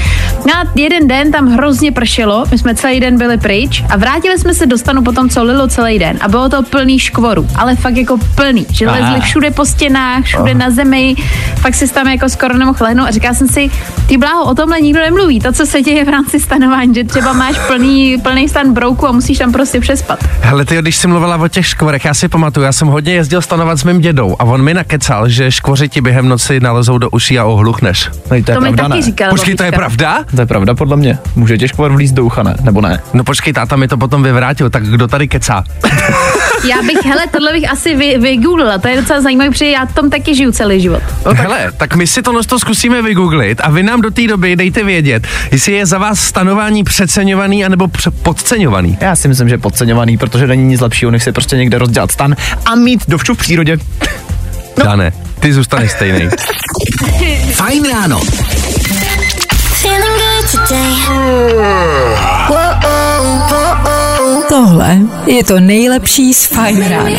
No 0.46 0.54
a 0.54 0.64
jeden 0.74 1.08
den 1.08 1.32
tam 1.32 1.48
hrozně 1.48 1.92
pršelo, 1.92 2.44
my 2.50 2.58
jsme 2.58 2.74
celý 2.74 3.00
den 3.00 3.18
byli 3.18 3.38
pryč 3.38 3.82
a 3.90 3.96
vrátili 3.96 4.38
jsme 4.38 4.54
se 4.54 4.66
do 4.66 4.78
stanu 4.78 5.02
potom, 5.02 5.28
co 5.28 5.44
lilo 5.44 5.68
celý 5.68 5.98
den 5.98 6.18
a 6.20 6.28
bylo 6.28 6.48
to 6.48 6.62
plný 6.62 6.98
škvoru, 6.98 7.46
ale 7.54 7.76
fakt 7.76 7.96
jako 7.96 8.18
plný, 8.34 8.66
že 8.70 8.86
Aha. 8.86 8.98
lezli 8.98 9.20
všude 9.20 9.50
po 9.50 9.64
stěnách, 9.64 10.24
všude 10.24 10.54
na 10.54 10.70
zemi, 10.70 11.16
fakt 11.56 11.74
si 11.74 11.88
tam 11.88 12.08
jako 12.08 12.28
skoro 12.28 12.56
nemohl 12.56 12.78
lehnout 12.80 13.08
a 13.08 13.10
říkala 13.10 13.34
jsem 13.34 13.48
si, 13.48 13.70
ty 14.06 14.16
bláho, 14.16 14.44
o 14.44 14.54
tomhle 14.54 14.80
nikdo 14.80 15.00
nemluví, 15.00 15.40
to, 15.40 15.52
co 15.52 15.66
se 15.66 15.82
děje 15.82 16.04
v 16.04 16.08
rámci 16.08 16.40
stanování, 16.40 16.94
že 16.94 17.04
třeba 17.04 17.32
máš 17.32 17.58
plný, 17.66 18.18
plný 18.22 18.48
stan 18.48 18.72
brouku 18.72 19.06
a 19.06 19.12
musíš 19.12 19.38
tam 19.38 19.52
prostě 19.52 19.80
přespat. 19.80 20.15
Hele, 20.40 20.64
ty, 20.64 20.76
když 20.76 20.96
jsi 20.96 21.08
mluvila 21.08 21.36
o 21.36 21.48
těch 21.48 21.66
škvorech, 21.66 22.04
já 22.04 22.14
si 22.14 22.28
pamatuju, 22.28 22.64
já 22.64 22.72
jsem 22.72 22.88
hodně 22.88 23.14
jezdil 23.14 23.42
stanovat 23.42 23.78
s 23.78 23.84
mým 23.84 24.00
dědou 24.00 24.36
a 24.38 24.44
on 24.44 24.62
mi 24.62 24.74
nakecal, 24.74 25.28
že 25.28 25.50
škvoři 25.50 25.88
ti 25.88 26.00
během 26.00 26.28
noci 26.28 26.60
nalezou 26.60 26.98
do 26.98 27.10
uší 27.10 27.38
a 27.38 27.44
ohluchneš. 27.44 28.08
No, 28.08 28.20
to 28.28 28.34
je 28.34 28.42
To 28.42 28.60
mi 28.60 28.60
pravda, 28.60 28.82
taky 28.82 29.00
ne? 29.00 29.02
říkala 29.02 29.30
Počkej, 29.30 29.54
to 29.54 29.62
je 29.64 29.72
pravda? 29.72 30.24
To 30.34 30.40
je 30.40 30.46
pravda 30.46 30.74
podle 30.74 30.96
mě. 30.96 31.18
Může 31.36 31.58
těžko 31.58 31.88
vlízt 31.88 32.14
do 32.14 32.24
ucha, 32.24 32.42
ne? 32.42 32.56
Nebo 32.62 32.80
ne? 32.80 33.00
No 33.12 33.24
počkej, 33.24 33.52
táta 33.52 33.76
mi 33.76 33.88
to 33.88 33.96
potom 33.96 34.22
vyvrátil, 34.22 34.70
tak 34.70 34.82
kdo 34.84 35.08
tady 35.08 35.28
kecá? 35.28 35.64
Já 36.68 36.82
bych, 36.82 37.04
hele, 37.04 37.26
tohle 37.32 37.52
bych 37.52 37.70
asi 37.72 37.96
vy, 37.96 38.18
vygooglila, 38.18 38.78
to 38.78 38.88
je 38.88 38.96
docela 38.96 39.20
zajímavé, 39.20 39.50
protože 39.50 39.66
já 39.66 39.86
v 39.86 39.94
tom 39.94 40.10
taky 40.10 40.34
žiju 40.34 40.52
celý 40.52 40.80
život. 40.80 41.02
No 41.26 41.30
tak... 41.34 41.40
Hele, 41.40 41.72
tak 41.76 41.96
my 41.96 42.06
si 42.06 42.22
tohle 42.22 42.42
to 42.44 42.58
zkusíme 42.58 43.02
vygooglit 43.02 43.60
a 43.64 43.70
vy 43.70 43.82
nám 43.82 44.00
do 44.00 44.10
té 44.10 44.26
doby 44.26 44.56
dejte 44.56 44.84
vědět, 44.84 45.26
jestli 45.52 45.72
je 45.72 45.86
za 45.86 45.98
vás 45.98 46.20
stanování 46.20 46.84
přeceňovaný 46.84 47.64
anebo 47.64 47.88
pře- 47.88 48.10
podceňovaný. 48.10 48.98
Já 49.00 49.16
si 49.16 49.28
myslím, 49.28 49.48
že 49.48 49.54
je 49.54 49.58
podceňovaný, 50.06 50.16
protože 50.16 50.46
není 50.46 50.64
nic 50.64 50.80
lepšího, 50.80 51.10
než 51.10 51.22
si 51.22 51.32
prostě 51.32 51.56
někde 51.56 51.78
rozdělat 51.78 52.12
stan 52.12 52.36
a 52.66 52.74
mít 52.74 53.00
dovču 53.08 53.34
v 53.34 53.38
přírodě. 53.38 53.76
No. 54.78 54.84
Dane, 54.84 55.12
ty 55.40 55.52
zůstaneš 55.52 55.90
stejný. 55.90 56.28
Fajn 57.52 57.84
ráno. 57.92 58.20
Tohle 64.48 64.98
je 65.26 65.44
to 65.44 65.60
nejlepší 65.60 66.34
z 66.34 66.46
Fine 66.46 66.88
rána. 66.88 67.10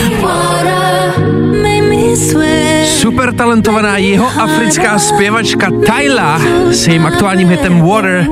Super 2.85 3.33
talentovaná 3.33 3.97
jeho 3.97 4.27
africká 4.41 4.99
zpěvačka 4.99 5.67
Tyla 5.85 6.41
s 6.71 6.87
jejím 6.87 7.05
aktuálním 7.05 7.49
hitem 7.49 7.81
Water. 7.81 8.27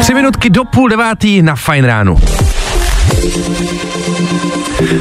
Tři 0.00 0.14
minutky 0.14 0.50
do 0.50 0.64
půl 0.64 0.88
devátý 0.88 1.42
na 1.42 1.56
Fine 1.56 1.86
ránu. 1.86 2.16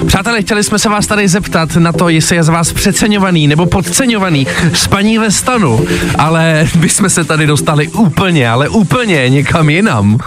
Přátelé, 0.08 0.42
chtěli 0.42 0.64
jsme 0.64 0.80
se 0.80 0.90
vás 0.90 1.08
tady 1.08 1.28
zeptat 1.28 1.76
na 1.76 1.92
to, 1.92 2.10
jestli 2.10 2.36
je 2.36 2.44
z 2.44 2.50
vás 2.50 2.74
přeceňovaný 2.74 3.48
nebo 3.48 3.66
podceňovaný 3.66 4.48
spaní 4.74 5.18
ve 5.18 5.32
stanu, 5.32 5.86
ale 6.18 6.68
my 6.80 6.90
jsme 6.90 7.10
se 7.10 7.24
tady 7.24 7.48
dostali 7.48 7.88
úplně, 7.88 8.50
ale 8.50 8.70
úplně 8.70 9.30
někam 9.30 9.70
jinam. 9.70 10.18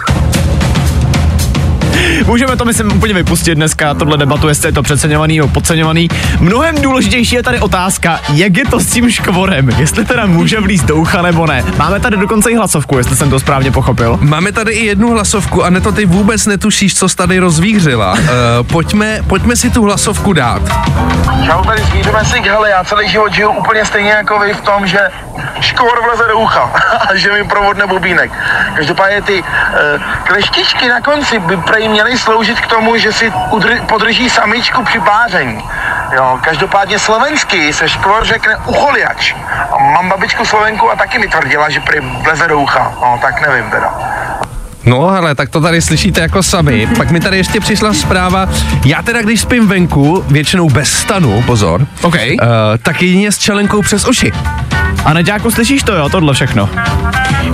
Můžeme 2.27 2.55
to, 2.55 2.65
myslím, 2.65 2.91
úplně 2.97 3.13
vypustit 3.13 3.55
dneska, 3.55 3.93
tohle 3.93 4.17
debatu, 4.17 4.47
jestli 4.47 4.67
je 4.67 4.71
to 4.73 4.83
přeceňovaný 4.83 5.37
nebo 5.37 5.47
podceňovaný. 5.47 6.09
Mnohem 6.39 6.81
důležitější 6.81 7.35
je 7.35 7.43
tady 7.43 7.59
otázka, 7.59 8.19
jak 8.33 8.57
je 8.57 8.65
to 8.65 8.79
s 8.79 8.85
tím 8.85 9.11
škvorem, 9.11 9.69
jestli 9.69 10.05
teda 10.05 10.25
může 10.25 10.59
vlízt 10.59 10.85
do 10.85 10.95
ucha 10.95 11.21
nebo 11.21 11.45
ne. 11.45 11.63
Máme 11.77 11.99
tady 11.99 12.17
dokonce 12.17 12.51
i 12.51 12.55
hlasovku, 12.55 12.97
jestli 12.97 13.15
jsem 13.15 13.29
to 13.29 13.39
správně 13.39 13.71
pochopil. 13.71 14.19
Máme 14.21 14.51
tady 14.51 14.71
i 14.71 14.85
jednu 14.85 15.11
hlasovku 15.11 15.63
a 15.63 15.69
neto 15.69 15.91
ty 15.91 16.05
vůbec 16.05 16.45
netušíš, 16.45 16.95
co 16.95 17.09
jsi 17.09 17.15
tady 17.15 17.39
rozvířila. 17.39 18.11
Uh, 18.11 18.19
pojďme, 18.71 19.19
pojďme 19.27 19.55
si 19.55 19.69
tu 19.69 19.83
hlasovku 19.83 20.33
dát. 20.33 20.61
Čau, 21.45 21.63
tady 21.63 21.81
s 21.81 21.89
Vídem 21.89 22.15
Esik, 22.15 22.45
hele, 22.45 22.69
já 22.69 22.83
celý 22.83 23.09
život 23.09 23.33
žiju 23.33 23.49
úplně 23.49 23.85
stejně 23.85 24.11
jako 24.11 24.39
vy 24.39 24.53
v 24.53 24.61
tom, 24.61 24.87
že 24.87 24.99
škvor 25.59 26.03
vleze 26.03 26.23
do 26.27 26.39
ucha 26.39 26.61
a 27.09 27.15
že 27.15 27.31
mi 27.31 27.43
provodne 27.43 27.87
bubínek. 27.87 28.31
Každopádně 28.75 29.21
ty 29.21 29.43
uh, 29.43 29.47
kleštičky 30.23 30.89
na 30.89 31.01
konci 31.01 31.39
by 31.39 31.57
prej 31.57 31.89
měly 31.89 32.10
sloužit 32.17 32.59
k 32.59 32.67
tomu, 32.67 32.97
že 32.97 33.13
si 33.13 33.29
udr- 33.29 33.85
podrží 33.85 34.29
samičku 34.29 34.83
při 34.83 34.99
páření. 34.99 35.63
Jo, 36.15 36.39
každopádně 36.43 36.99
slovensky 36.99 37.73
se 37.73 37.89
škvor 37.89 38.25
řekne 38.25 38.57
ucholiač. 38.57 39.33
A 39.71 39.77
mám 39.93 40.09
babičku 40.09 40.45
Slovenku 40.45 40.91
a 40.91 40.95
taky 40.95 41.19
mi 41.19 41.27
tvrdila, 41.27 41.69
že 41.69 41.79
prý 41.79 41.99
vleze 41.99 42.47
do 42.47 42.59
ucha. 42.59 42.93
No, 43.01 43.19
tak 43.21 43.41
nevím 43.47 43.71
teda. 43.71 43.93
No 44.85 45.07
hele, 45.07 45.35
tak 45.35 45.49
to 45.49 45.61
tady 45.61 45.81
slyšíte 45.81 46.21
jako 46.21 46.43
sami. 46.43 46.87
Pak 46.97 47.11
mi 47.11 47.19
tady 47.19 47.37
ještě 47.37 47.59
přišla 47.59 47.93
zpráva, 47.93 48.49
já 48.85 49.01
teda 49.01 49.21
když 49.21 49.41
spím 49.41 49.67
venku, 49.67 50.25
většinou 50.27 50.69
bez 50.69 50.93
stanu, 50.93 51.41
pozor, 51.41 51.87
OK. 52.01 52.15
uh, 52.15 52.47
tak 52.83 53.01
jedině 53.01 53.31
s 53.31 53.37
čelenkou 53.37 53.81
přes 53.81 54.07
uši. 54.07 54.31
A 55.05 55.13
Neďáku, 55.13 55.51
slyšíš 55.51 55.83
to, 55.83 55.93
jo, 55.95 56.09
tohle 56.09 56.33
všechno? 56.33 56.69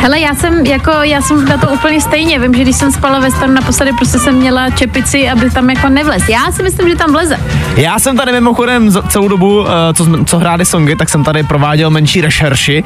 Hele, 0.02 0.20
já 0.20 0.36
jsem 0.36 0.66
jako, 0.66 0.92
já 0.92 1.22
jsem 1.22 1.46
na 1.46 1.58
to 1.58 1.68
úplně 1.70 2.02
stejně. 2.02 2.40
Vím, 2.40 2.54
že 2.54 2.62
když 2.62 2.76
jsem 2.76 2.92
spala 2.92 3.20
ve 3.20 3.32
stanu 3.32 3.54
naposledy, 3.54 3.92
prostě 3.98 4.20
jsem 4.20 4.36
měla 4.36 4.70
čepici, 4.70 5.30
aby 5.30 5.50
tam 5.50 5.70
jako 5.70 5.90
nevlez. 5.90 6.30
Já 6.30 6.52
si 6.52 6.64
myslím, 6.64 6.90
že 6.90 6.96
tam 6.96 7.12
vleze. 7.12 7.40
Já 7.76 8.00
jsem 8.00 8.18
tady 8.18 8.32
mimochodem 8.32 8.92
celou 9.10 9.28
dobu, 9.28 9.60
uh, 9.60 9.68
co, 9.94 10.06
jsme- 10.06 10.26
co 10.26 10.38
hráli 10.40 10.66
songy, 10.66 10.96
tak 10.96 11.10
jsem 11.10 11.24
tady 11.24 11.44
prováděl 11.44 11.90
menší 11.90 12.22
rešerši 12.22 12.84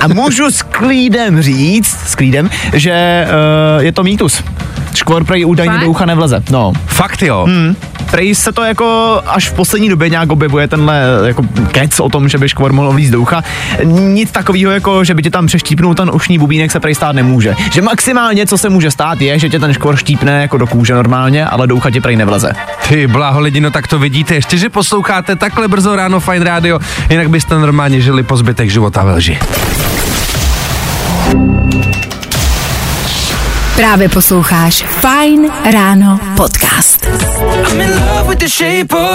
a 0.00 0.08
můžu 0.08 0.50
s 0.50 0.62
klídem 0.62 1.42
říct, 1.42 1.96
s 2.08 2.14
klídem, 2.14 2.50
že 2.72 3.26
uh, 3.76 3.82
je 3.84 3.92
to 3.92 4.02
mýtus. 4.02 4.42
Škvor 4.94 5.24
prej 5.24 5.46
údajně 5.46 5.72
Fakt? 5.72 5.84
do 5.84 5.90
ucha 5.90 6.06
nevleze. 6.06 6.42
No. 6.50 6.72
Fakt 6.86 7.22
jo. 7.22 7.44
Hmm. 7.48 7.76
Prej 8.10 8.34
se 8.34 8.52
to 8.52 8.62
jako 8.62 9.20
až 9.26 9.48
v 9.48 9.52
poslední 9.52 9.88
době 9.88 10.08
nějak 10.08 10.32
objevuje 10.32 10.68
tenhle 10.68 11.02
jako 11.26 11.42
kec 11.70 12.00
o 12.00 12.08
tom, 12.08 12.28
že 12.28 12.38
by 12.38 12.48
škvor 12.48 12.72
mohl 12.72 12.92
vlízt 12.92 13.12
do 13.12 13.20
ucha. 13.20 13.42
Nic 13.84 14.30
takového, 14.30 14.72
jako 14.72 15.04
že 15.04 15.14
by 15.14 15.22
tě 15.22 15.30
tam 15.30 15.46
přeštípnul 15.46 15.94
ten 15.94 16.10
ušní 16.14 16.38
bubínek, 16.38 16.70
se 16.70 16.80
prej 16.80 16.94
stát 16.94 17.12
nemůže. 17.12 17.54
Že 17.72 17.82
maximálně, 17.82 18.46
co 18.46 18.58
se 18.58 18.68
může 18.68 18.90
stát, 18.90 19.20
je, 19.20 19.38
že 19.38 19.48
tě 19.48 19.58
ten 19.58 19.72
škvor 19.72 19.96
štípne 19.96 20.42
jako 20.42 20.58
do 20.58 20.66
kůže 20.66 20.94
normálně, 20.94 21.46
ale 21.46 21.66
do 21.66 21.76
ucha 21.76 21.90
ti 21.90 22.00
prej 22.00 22.16
nevleze. 22.16 22.52
Ty 22.88 23.06
bláho 23.06 23.40
lidi, 23.40 23.60
no 23.60 23.70
tak 23.70 23.86
to 23.86 23.98
vidíte, 23.98 24.34
ještě, 24.34 24.58
že 24.58 24.68
posloucháte 24.68 25.36
takhle 25.36 25.68
brzo 25.68 25.96
ráno 25.96 26.20
Fine 26.20 26.44
Radio, 26.44 26.78
jinak 27.10 27.30
byste 27.30 27.58
normálně 27.58 28.00
žili 28.00 28.22
po 28.22 28.36
zbytek 28.36 28.70
života 28.70 29.04
ve 29.04 29.12
lži. 29.12 29.38
Právě 33.80 34.08
posloucháš 34.08 34.84
Fine 34.84 35.48
Ráno 35.72 36.20
podcast. 36.36 37.06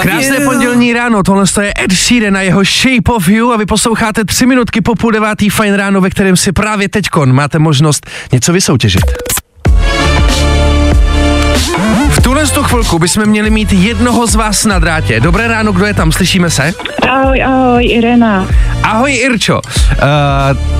Krásné 0.00 0.40
pondělní 0.44 0.92
ráno, 0.92 1.22
tohle 1.22 1.44
je 1.60 1.72
Ed 1.84 1.92
Sheeran 1.92 2.36
a 2.36 2.40
jeho 2.40 2.64
Shape 2.64 3.12
of 3.12 3.28
You 3.28 3.52
a 3.52 3.56
vy 3.56 3.66
posloucháte 3.66 4.24
tři 4.24 4.46
minutky 4.46 4.80
po 4.80 4.94
půl 4.94 5.10
devátý 5.10 5.50
Fine 5.50 5.76
Ráno, 5.76 6.00
ve 6.00 6.10
kterém 6.10 6.36
si 6.36 6.52
právě 6.52 6.88
teďkon 6.88 7.32
máte 7.32 7.58
možnost 7.58 8.06
něco 8.32 8.52
vysoutěžit. 8.52 9.02
V 12.10 12.20
tuhle 12.22 12.46
tu 12.46 12.62
chvilku 12.62 12.98
bychom 12.98 13.26
měli 13.26 13.50
mít 13.50 13.72
jednoho 13.72 14.26
z 14.26 14.34
vás 14.34 14.64
na 14.64 14.78
drátě. 14.78 15.20
Dobré 15.20 15.48
ráno, 15.48 15.72
kdo 15.72 15.86
je 15.86 15.94
tam, 15.94 16.12
slyšíme 16.12 16.50
se? 16.50 16.74
Ahoj, 17.10 17.42
ahoj, 17.42 17.86
Irena. 17.86 18.46
Ahoj 18.82 19.14
Irčo. 19.14 19.60
Uh, 19.60 20.75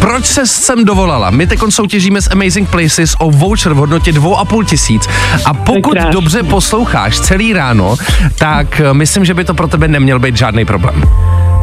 proč 0.00 0.26
se 0.26 0.46
sem 0.46 0.84
dovolala? 0.84 1.30
My 1.30 1.46
teď 1.46 1.58
soutěžíme 1.68 2.22
s 2.22 2.30
Amazing 2.30 2.70
Places 2.70 3.16
o 3.18 3.30
voucher 3.30 3.72
v 3.72 3.76
hodnotě 3.76 4.12
2,5 4.12 4.64
tisíc 4.64 5.08
a 5.44 5.54
pokud 5.54 5.98
dobře 5.98 6.42
posloucháš 6.42 7.20
celý 7.20 7.52
ráno, 7.52 7.96
tak 8.38 8.80
eh, 8.80 8.94
myslím, 8.94 9.24
že 9.24 9.34
by 9.34 9.44
to 9.44 9.54
pro 9.54 9.68
tebe 9.68 9.88
neměl 9.88 10.18
být 10.18 10.36
žádný 10.36 10.64
problém. 10.64 11.02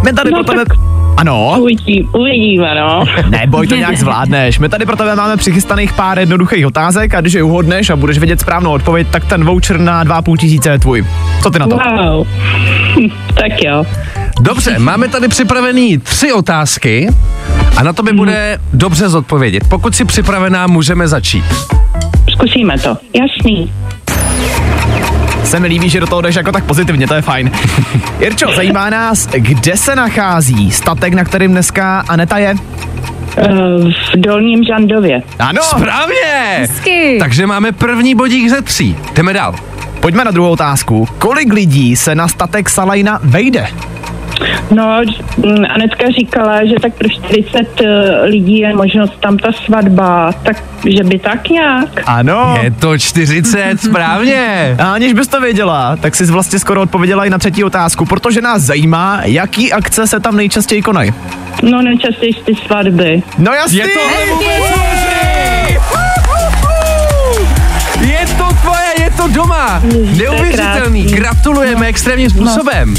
My 0.03 0.13
tady 0.13 0.31
No 0.31 0.43
pro 0.43 0.53
tebe... 0.53 0.65
tak- 0.65 0.77
Ano, 1.17 1.55
Uvidí, 1.59 2.03
uvidíme, 2.03 2.75
no. 2.75 3.03
neboj, 3.29 3.67
to 3.67 3.75
nějak 3.75 3.97
zvládneš. 3.97 4.59
My 4.59 4.69
tady 4.69 4.85
pro 4.85 4.95
tebe 4.95 5.15
máme 5.15 5.37
přichystaných 5.37 5.93
pár 5.93 6.19
jednoduchých 6.19 6.67
otázek 6.67 7.13
a 7.13 7.21
když 7.21 7.33
je 7.33 7.43
uhodneš 7.43 7.89
a 7.89 7.95
budeš 7.95 8.17
vědět 8.17 8.39
správnou 8.41 8.71
odpověď, 8.71 9.07
tak 9.11 9.25
ten 9.25 9.45
voucher 9.45 9.79
na 9.79 10.05
2,5 10.05 10.37
tisíce 10.37 10.69
je 10.69 10.79
tvůj. 10.79 11.05
Co 11.43 11.49
ty 11.51 11.59
na 11.59 11.67
to? 11.67 11.75
Wow. 11.75 12.27
tak 13.35 13.63
jo. 13.63 13.83
Dobře, 14.41 14.79
máme 14.79 15.07
tady 15.07 15.27
připravený 15.27 15.97
tři 15.97 16.33
otázky 16.33 17.09
a 17.77 17.83
na 17.83 17.93
to 17.93 18.03
by 18.03 18.13
bude 18.13 18.59
dobře 18.73 19.09
zodpovědět. 19.09 19.63
Pokud 19.69 19.95
jsi 19.95 20.05
připravená, 20.05 20.67
můžeme 20.67 21.07
začít. 21.07 21.45
Zkusíme 22.31 22.79
to. 22.79 22.97
Jasný. 23.13 23.71
Se 25.43 25.59
mi 25.59 25.67
líbí, 25.67 25.89
že 25.89 25.99
do 25.99 26.07
toho 26.07 26.21
jdeš 26.21 26.35
jako 26.35 26.51
tak 26.51 26.63
pozitivně, 26.63 27.07
to 27.07 27.13
je 27.13 27.21
fajn. 27.21 27.51
Jirčo, 28.19 28.45
zajímá 28.55 28.89
nás, 28.89 29.27
kde 29.27 29.77
se 29.77 29.95
nachází 29.95 30.71
statek, 30.71 31.13
na 31.13 31.23
kterým 31.23 31.51
dneska 31.51 32.03
Aneta 32.07 32.37
je? 32.37 32.53
Uh, 32.53 33.91
v 34.13 34.15
Dolním 34.17 34.63
Žandově. 34.63 35.21
Ano, 35.39 35.61
Správně! 35.63 36.57
Hezky. 36.59 37.17
Takže 37.19 37.47
máme 37.47 37.71
první 37.71 38.15
bodík 38.15 38.49
ze 38.49 38.61
tří. 38.61 38.95
Jdeme 39.15 39.33
dál. 39.33 39.55
pojďme 39.99 40.25
na 40.25 40.31
druhou 40.31 40.49
otázku. 40.51 41.07
Kolik 41.19 41.53
lidí 41.53 41.95
se 41.95 42.15
na 42.15 42.27
statek 42.27 42.69
Salajna 42.69 43.19
vejde? 43.23 43.67
No, 44.71 45.01
mm, 45.37 45.65
Anetka 45.69 46.05
říkala, 46.19 46.65
že 46.65 46.75
tak 46.81 46.93
pro 46.93 47.09
40 47.09 47.81
eh, 47.81 48.25
lidí 48.25 48.57
je 48.59 48.75
možnost 48.75 49.13
tam 49.19 49.37
ta 49.37 49.51
svatba, 49.51 50.31
tak 50.43 50.63
že 50.85 51.03
by 51.03 51.19
tak 51.19 51.49
nějak. 51.49 51.89
Ano. 52.05 52.59
Je 52.63 52.71
to 52.71 52.97
40, 52.97 53.81
správně. 53.89 54.75
A 54.79 54.93
aniž 54.93 55.13
bys 55.13 55.27
to 55.27 55.41
věděla, 55.41 55.95
tak 55.95 56.15
jsi 56.15 56.25
vlastně 56.25 56.59
skoro 56.59 56.81
odpověděla 56.81 57.25
i 57.25 57.29
na 57.29 57.37
třetí 57.37 57.63
otázku, 57.63 58.05
protože 58.05 58.41
nás 58.41 58.61
zajímá, 58.61 59.19
jaký 59.23 59.73
akce 59.73 60.07
se 60.07 60.19
tam 60.19 60.37
nejčastěji 60.37 60.81
konají. 60.81 61.13
No, 61.63 61.81
nejčastěji 61.81 62.33
ty 62.33 62.55
svatby. 62.55 63.23
No 63.37 63.51
jasný! 63.53 63.77
Je 63.77 63.87
možný? 63.87 65.17
Je 68.01 68.25
to 68.37 68.43
tvoje, 68.61 68.87
je 68.99 69.11
to 69.17 69.27
doma. 69.27 69.81
Neuvěřitelný, 70.17 71.03
gratulujeme 71.03 71.87
extrémním 71.87 72.29
způsobem. 72.29 72.95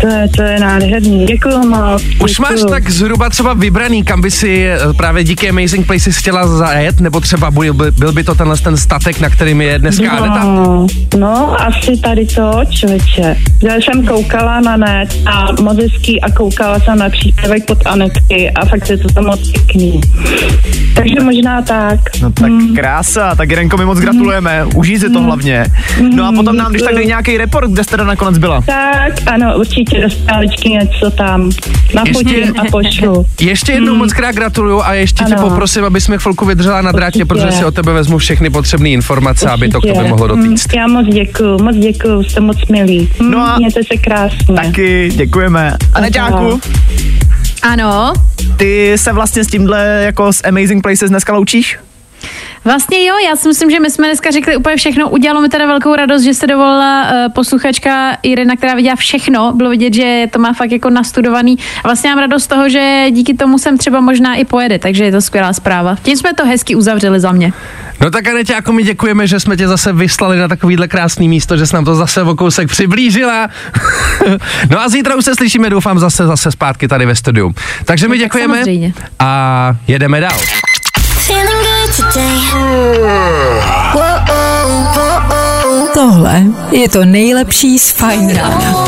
To 0.00 0.06
je, 0.06 0.28
to 0.36 0.42
je 0.42 0.60
nádherný. 0.60 1.26
Děkuju 1.26 1.68
moc. 1.68 2.02
Už 2.22 2.38
máš 2.38 2.54
děkuju. 2.54 2.70
tak 2.70 2.90
zhruba 2.90 3.30
třeba 3.30 3.54
vybraný, 3.54 4.04
kam 4.04 4.20
by 4.20 4.30
si 4.30 4.66
eh, 4.66 4.78
právě 4.96 5.24
díky 5.24 5.48
Amazing 5.48 5.86
Places 5.86 6.16
chtěla 6.16 6.46
zajet, 6.46 7.00
nebo 7.00 7.20
třeba 7.20 7.50
byl 7.50 7.74
by, 7.74 7.90
byl 7.90 8.12
by 8.12 8.24
to 8.24 8.34
tenhle 8.34 8.56
ten 8.56 8.76
statek, 8.76 9.20
na 9.20 9.30
kterým 9.30 9.60
je 9.60 9.78
dneska 9.78 10.10
Aneta? 10.10 10.44
No, 10.44 10.86
no, 11.18 11.60
asi 11.60 11.96
tady 11.96 12.26
to, 12.26 12.60
člověče. 12.70 13.36
Já 13.62 13.74
jsem 13.74 14.06
koukala 14.06 14.60
na 14.60 14.76
net 14.76 15.16
a 15.26 15.62
moc 15.62 15.78
hezký 15.78 16.20
a 16.20 16.30
koukala 16.30 16.80
jsem 16.80 16.98
na 16.98 17.08
příspěvek 17.10 17.64
pod 17.64 17.86
Anetky 17.86 18.50
a 18.50 18.66
fakt 18.66 18.90
je 18.90 18.98
to 18.98 19.08
tam 19.08 19.24
moc 19.24 19.50
pěkný. 19.52 20.00
Takže 20.94 21.20
možná 21.20 21.62
tak. 21.62 22.00
No 22.22 22.32
tak 22.32 22.52
krása, 22.74 23.34
tak 23.34 23.50
Jirenko, 23.50 23.76
my 23.76 23.84
moc 23.84 23.98
gratulujeme, 23.98 24.64
užij 24.74 24.98
si 24.98 25.10
to 25.10 25.22
hlavně. 25.22 25.64
No 26.14 26.24
a 26.24 26.32
potom 26.32 26.56
nám, 26.56 26.70
když 26.70 26.82
tak 26.82 26.94
dej 26.94 27.06
nějaký 27.06 27.38
report, 27.38 27.70
kde 27.70 27.84
jste 27.84 27.90
teda 27.90 28.04
nakonec 28.04 28.38
byla. 28.38 28.60
Tak, 28.60 29.12
ano, 29.26 29.58
určitě 29.58 29.87
do 29.96 30.10
stáličky 30.10 30.68
něco 30.70 31.10
tam 31.10 31.50
nafotím 31.94 32.54
a 32.60 32.64
pošlu. 32.70 33.26
Ještě 33.40 33.72
jednou 33.72 33.94
moc 33.94 34.12
krát 34.12 34.32
gratuluju 34.34 34.82
a 34.82 34.94
ještě 34.94 35.24
tě 35.24 35.34
Ano. 35.34 35.48
poprosím, 35.48 35.84
aby 35.84 36.00
jsme 36.00 36.18
chvilku 36.18 36.44
vydržela 36.46 36.82
na 36.82 36.92
drátě, 36.92 37.06
Určitě. 37.06 37.24
protože 37.24 37.52
si 37.58 37.64
o 37.64 37.70
tebe 37.70 37.92
vezmu 37.92 38.18
všechny 38.18 38.50
potřebné 38.50 38.88
informace, 38.88 39.50
aby 39.50 39.68
to 39.68 39.80
k 39.80 39.86
tobě 39.86 40.08
mohlo 40.08 40.26
dotýct. 40.26 40.72
Mm, 40.72 40.78
Já 40.80 40.86
moc 40.86 41.06
děkuju, 41.14 41.62
moc 41.62 41.76
děkuju, 41.76 42.22
jste 42.22 42.40
moc 42.40 42.56
milí. 42.72 43.08
Mm, 43.20 43.30
No 43.30 43.38
a- 43.40 43.58
Mějte 43.58 43.80
se 43.92 43.96
krásně. 43.96 44.54
Taky 44.56 45.10
děkujeme. 45.16 45.76
A 45.94 46.00
Neťáku, 46.00 46.60
Ano. 47.62 48.12
ty 48.56 48.92
se 48.98 49.12
vlastně 49.12 49.44
s 49.44 49.46
tímhle 49.46 50.02
jako 50.04 50.32
s 50.32 50.46
Amazing 50.48 50.82
Places 50.82 51.10
dneska 51.10 51.32
loučíš? 51.32 51.78
Vlastně 52.64 53.04
jo, 53.06 53.14
já 53.28 53.36
si 53.36 53.48
myslím, 53.48 53.70
že 53.70 53.80
my 53.80 53.90
jsme 53.90 54.06
dneska 54.06 54.30
řekli 54.30 54.56
úplně 54.56 54.76
všechno. 54.76 55.08
Udělalo 55.08 55.40
mi 55.40 55.48
teda 55.48 55.66
velkou 55.66 55.94
radost, 55.94 56.22
že 56.22 56.34
se 56.34 56.46
dovolila 56.46 57.02
uh, 57.02 57.32
posluchačka 57.32 58.16
Irena, 58.22 58.56
která 58.56 58.74
viděla 58.74 58.96
všechno. 58.96 59.52
Bylo 59.52 59.70
vidět, 59.70 59.94
že 59.94 60.26
to 60.30 60.38
má 60.38 60.52
fakt 60.52 60.72
jako 60.72 60.90
nastudovaný. 60.90 61.58
A 61.84 61.88
vlastně 61.88 62.10
mám 62.10 62.18
radost 62.18 62.44
z 62.44 62.46
toho, 62.46 62.68
že 62.68 63.06
díky 63.10 63.34
tomu 63.34 63.58
sem 63.58 63.78
třeba 63.78 64.00
možná 64.00 64.34
i 64.34 64.44
pojede, 64.44 64.78
takže 64.78 65.04
je 65.04 65.12
to 65.12 65.20
skvělá 65.20 65.52
zpráva. 65.52 65.96
Tím 66.02 66.16
jsme 66.16 66.34
to 66.34 66.46
hezky 66.46 66.74
uzavřeli 66.74 67.20
za 67.20 67.32
mě. 67.32 67.52
No 68.00 68.10
tak 68.10 68.28
Anetě, 68.28 68.52
jako 68.52 68.72
my 68.72 68.82
děkujeme, 68.82 69.26
že 69.26 69.40
jsme 69.40 69.56
tě 69.56 69.68
zase 69.68 69.92
vyslali 69.92 70.38
na 70.38 70.48
takovýhle 70.48 70.88
krásný 70.88 71.28
místo, 71.28 71.56
že 71.56 71.66
jsi 71.66 71.74
nám 71.74 71.84
to 71.84 71.94
zase 71.94 72.22
o 72.22 72.34
kousek 72.34 72.68
přiblížila. 72.68 73.48
no 74.70 74.80
a 74.80 74.88
zítra 74.88 75.14
už 75.14 75.24
se 75.24 75.34
slyšíme, 75.34 75.70
doufám, 75.70 75.98
zase 75.98 76.26
zase 76.26 76.50
zpátky 76.50 76.88
tady 76.88 77.06
ve 77.06 77.14
studiu. 77.14 77.54
Takže 77.84 78.08
my 78.08 78.14
tak 78.14 78.18
děkujeme 78.18 78.56
samozřejmě. 78.56 78.92
a 79.18 79.76
jedeme 79.88 80.20
dál. 80.20 80.38
Tohle 85.94 86.42
je 86.70 86.88
to 86.88 87.04
nejlepší 87.04 87.78
z 87.78 87.90
Fine 87.92 88.34
Rána. 88.34 88.84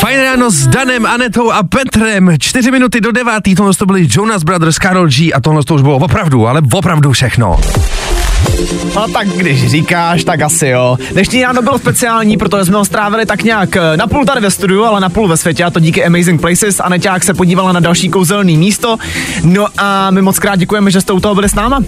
Fajn 0.00 0.20
ráno 0.20 0.50
s 0.50 0.66
Danem, 0.66 1.06
Anetou 1.06 1.50
a 1.50 1.62
Petrem. 1.62 2.30
Čtyři 2.38 2.70
minuty 2.70 3.00
do 3.00 3.12
devátý, 3.12 3.54
tohle 3.54 3.74
to 3.74 3.86
byli 3.86 4.08
Jonas 4.10 4.42
Brothers, 4.42 4.78
Karol 4.78 5.08
G 5.08 5.32
a 5.32 5.40
tohle 5.40 5.64
to 5.64 5.74
už 5.74 5.82
bylo 5.82 5.96
opravdu, 5.96 6.46
ale 6.46 6.62
opravdu 6.72 7.12
všechno. 7.12 7.56
No 8.94 9.08
tak 9.08 9.28
když 9.28 9.70
říkáš, 9.70 10.24
tak 10.24 10.42
asi 10.42 10.66
jo. 10.66 10.96
Dnešní 11.12 11.42
ráno 11.42 11.62
bylo 11.62 11.78
speciální, 11.78 12.36
protože 12.36 12.64
jsme 12.64 12.76
ho 12.76 12.84
strávili 12.84 13.26
tak 13.26 13.42
nějak 13.42 13.76
eh, 13.76 13.96
na 13.96 14.06
půl 14.06 14.24
tady 14.24 14.40
ve 14.40 14.50
studiu, 14.50 14.84
ale 14.84 15.00
na 15.00 15.08
půl 15.08 15.28
ve 15.28 15.36
světě 15.36 15.64
a 15.64 15.70
to 15.70 15.80
díky 15.80 16.04
Amazing 16.04 16.40
Places. 16.40 16.80
A 16.80 16.88
Neťák 16.88 17.24
se 17.24 17.34
podívala 17.34 17.72
na 17.72 17.80
další 17.80 18.08
kouzelný 18.08 18.56
místo. 18.56 18.96
No 19.44 19.66
a 19.78 20.10
my 20.10 20.22
moc 20.22 20.38
krát 20.38 20.56
děkujeme, 20.56 20.90
že 20.90 21.00
jste 21.00 21.12
u 21.12 21.20
toho 21.20 21.34
byli 21.34 21.48
s 21.48 21.54
náma. 21.54 21.80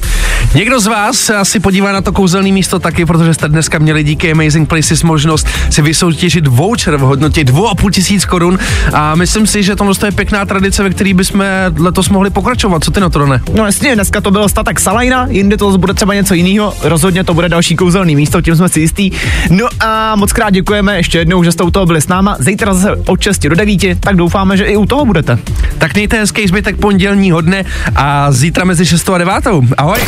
Někdo 0.55 0.81
z 0.81 0.87
vás 0.87 1.17
se 1.17 1.37
asi 1.37 1.61
podívá 1.61 1.93
na 1.93 2.01
to 2.01 2.13
kouzelné 2.13 2.53
místo 2.53 2.79
taky, 2.79 3.07
protože 3.07 3.35
jste 3.35 3.49
dneska 3.49 3.79
měli 3.79 4.05
díky 4.05 4.33
Amazing 4.33 4.69
Places 4.69 5.03
možnost 5.03 5.47
si 5.71 5.83
vysoutěžit 5.83 6.47
voucher 6.47 6.97
v 6.97 7.01
hodnotě 7.01 7.45
2,5 7.45 7.91
tisíc 7.91 8.25
korun 8.25 8.59
a 8.93 9.15
myslím 9.15 9.47
si, 9.47 9.63
že 9.63 9.77
tohle 9.77 9.95
je 10.05 10.13
pěkná 10.13 10.47
tradice, 10.47 10.83
ve 10.83 10.91
které 10.91 11.15
bychom 11.15 11.45
letos 11.79 12.09
mohli 12.09 12.31
pokračovat. 12.31 12.85
Co 12.85 12.91
ty 12.91 13.01
na 13.01 13.09
to, 13.09 13.19
Rone? 13.19 13.41
No 13.55 13.67
jasně, 13.67 13.95
dneska 13.95 14.21
to 14.21 14.31
byl 14.31 14.49
statek 14.49 14.81
Salajna, 14.81 15.27
jindy 15.31 15.57
to 15.57 15.79
bude 15.79 15.95
třeba 15.95 16.15
něco 16.15 16.35
jiného. 16.47 16.75
Rozhodně 16.83 17.25
to 17.25 17.35
bude 17.35 17.49
další 17.49 17.77
kouzelný 17.77 18.17
místo, 18.17 18.41
tím 18.41 18.57
jsme 18.57 18.69
si 18.69 18.81
jistí. 18.81 19.13
No 19.51 19.69
a 19.81 20.17
moc 20.17 20.33
krát 20.33 20.51
děkujeme 20.51 20.97
ještě 20.97 21.19
jednou, 21.19 21.43
že 21.43 21.53
jste 21.53 21.65
u 21.65 21.71
toho 21.71 21.87
byli 21.87 22.01
s 22.01 22.09
náma. 22.09 22.37
Zítra 22.39 22.75
zase 22.75 23.03
od 23.07 23.21
6 23.21 23.39
do 23.39 23.55
9, 23.55 24.01
tak 24.01 24.17
doufáme, 24.17 24.57
že 24.57 24.65
i 24.65 24.77
u 24.77 24.87
toho 24.87 25.05
budete. 25.05 25.39
Tak 25.79 25.95
mějte 25.95 26.19
hezký 26.19 26.49
zbytek 26.49 26.77
pondělního 26.77 27.41
dne 27.41 27.65
a 27.97 28.33
zítra 28.33 28.65
mezi 28.65 28.87
6 28.87 29.11
a 29.11 29.19
9. 29.19 29.35
Ahoj! 29.77 29.99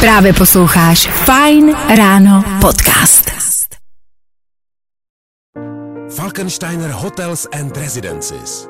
Právě 0.00 0.32
posloucháš 0.32 1.08
Fine 1.08 1.72
Ráno 1.96 2.44
podcast. 2.60 3.30
Falkensteiner 6.16 6.90
Hotels 6.90 7.46
and 7.60 7.76
Residences. 7.76 8.69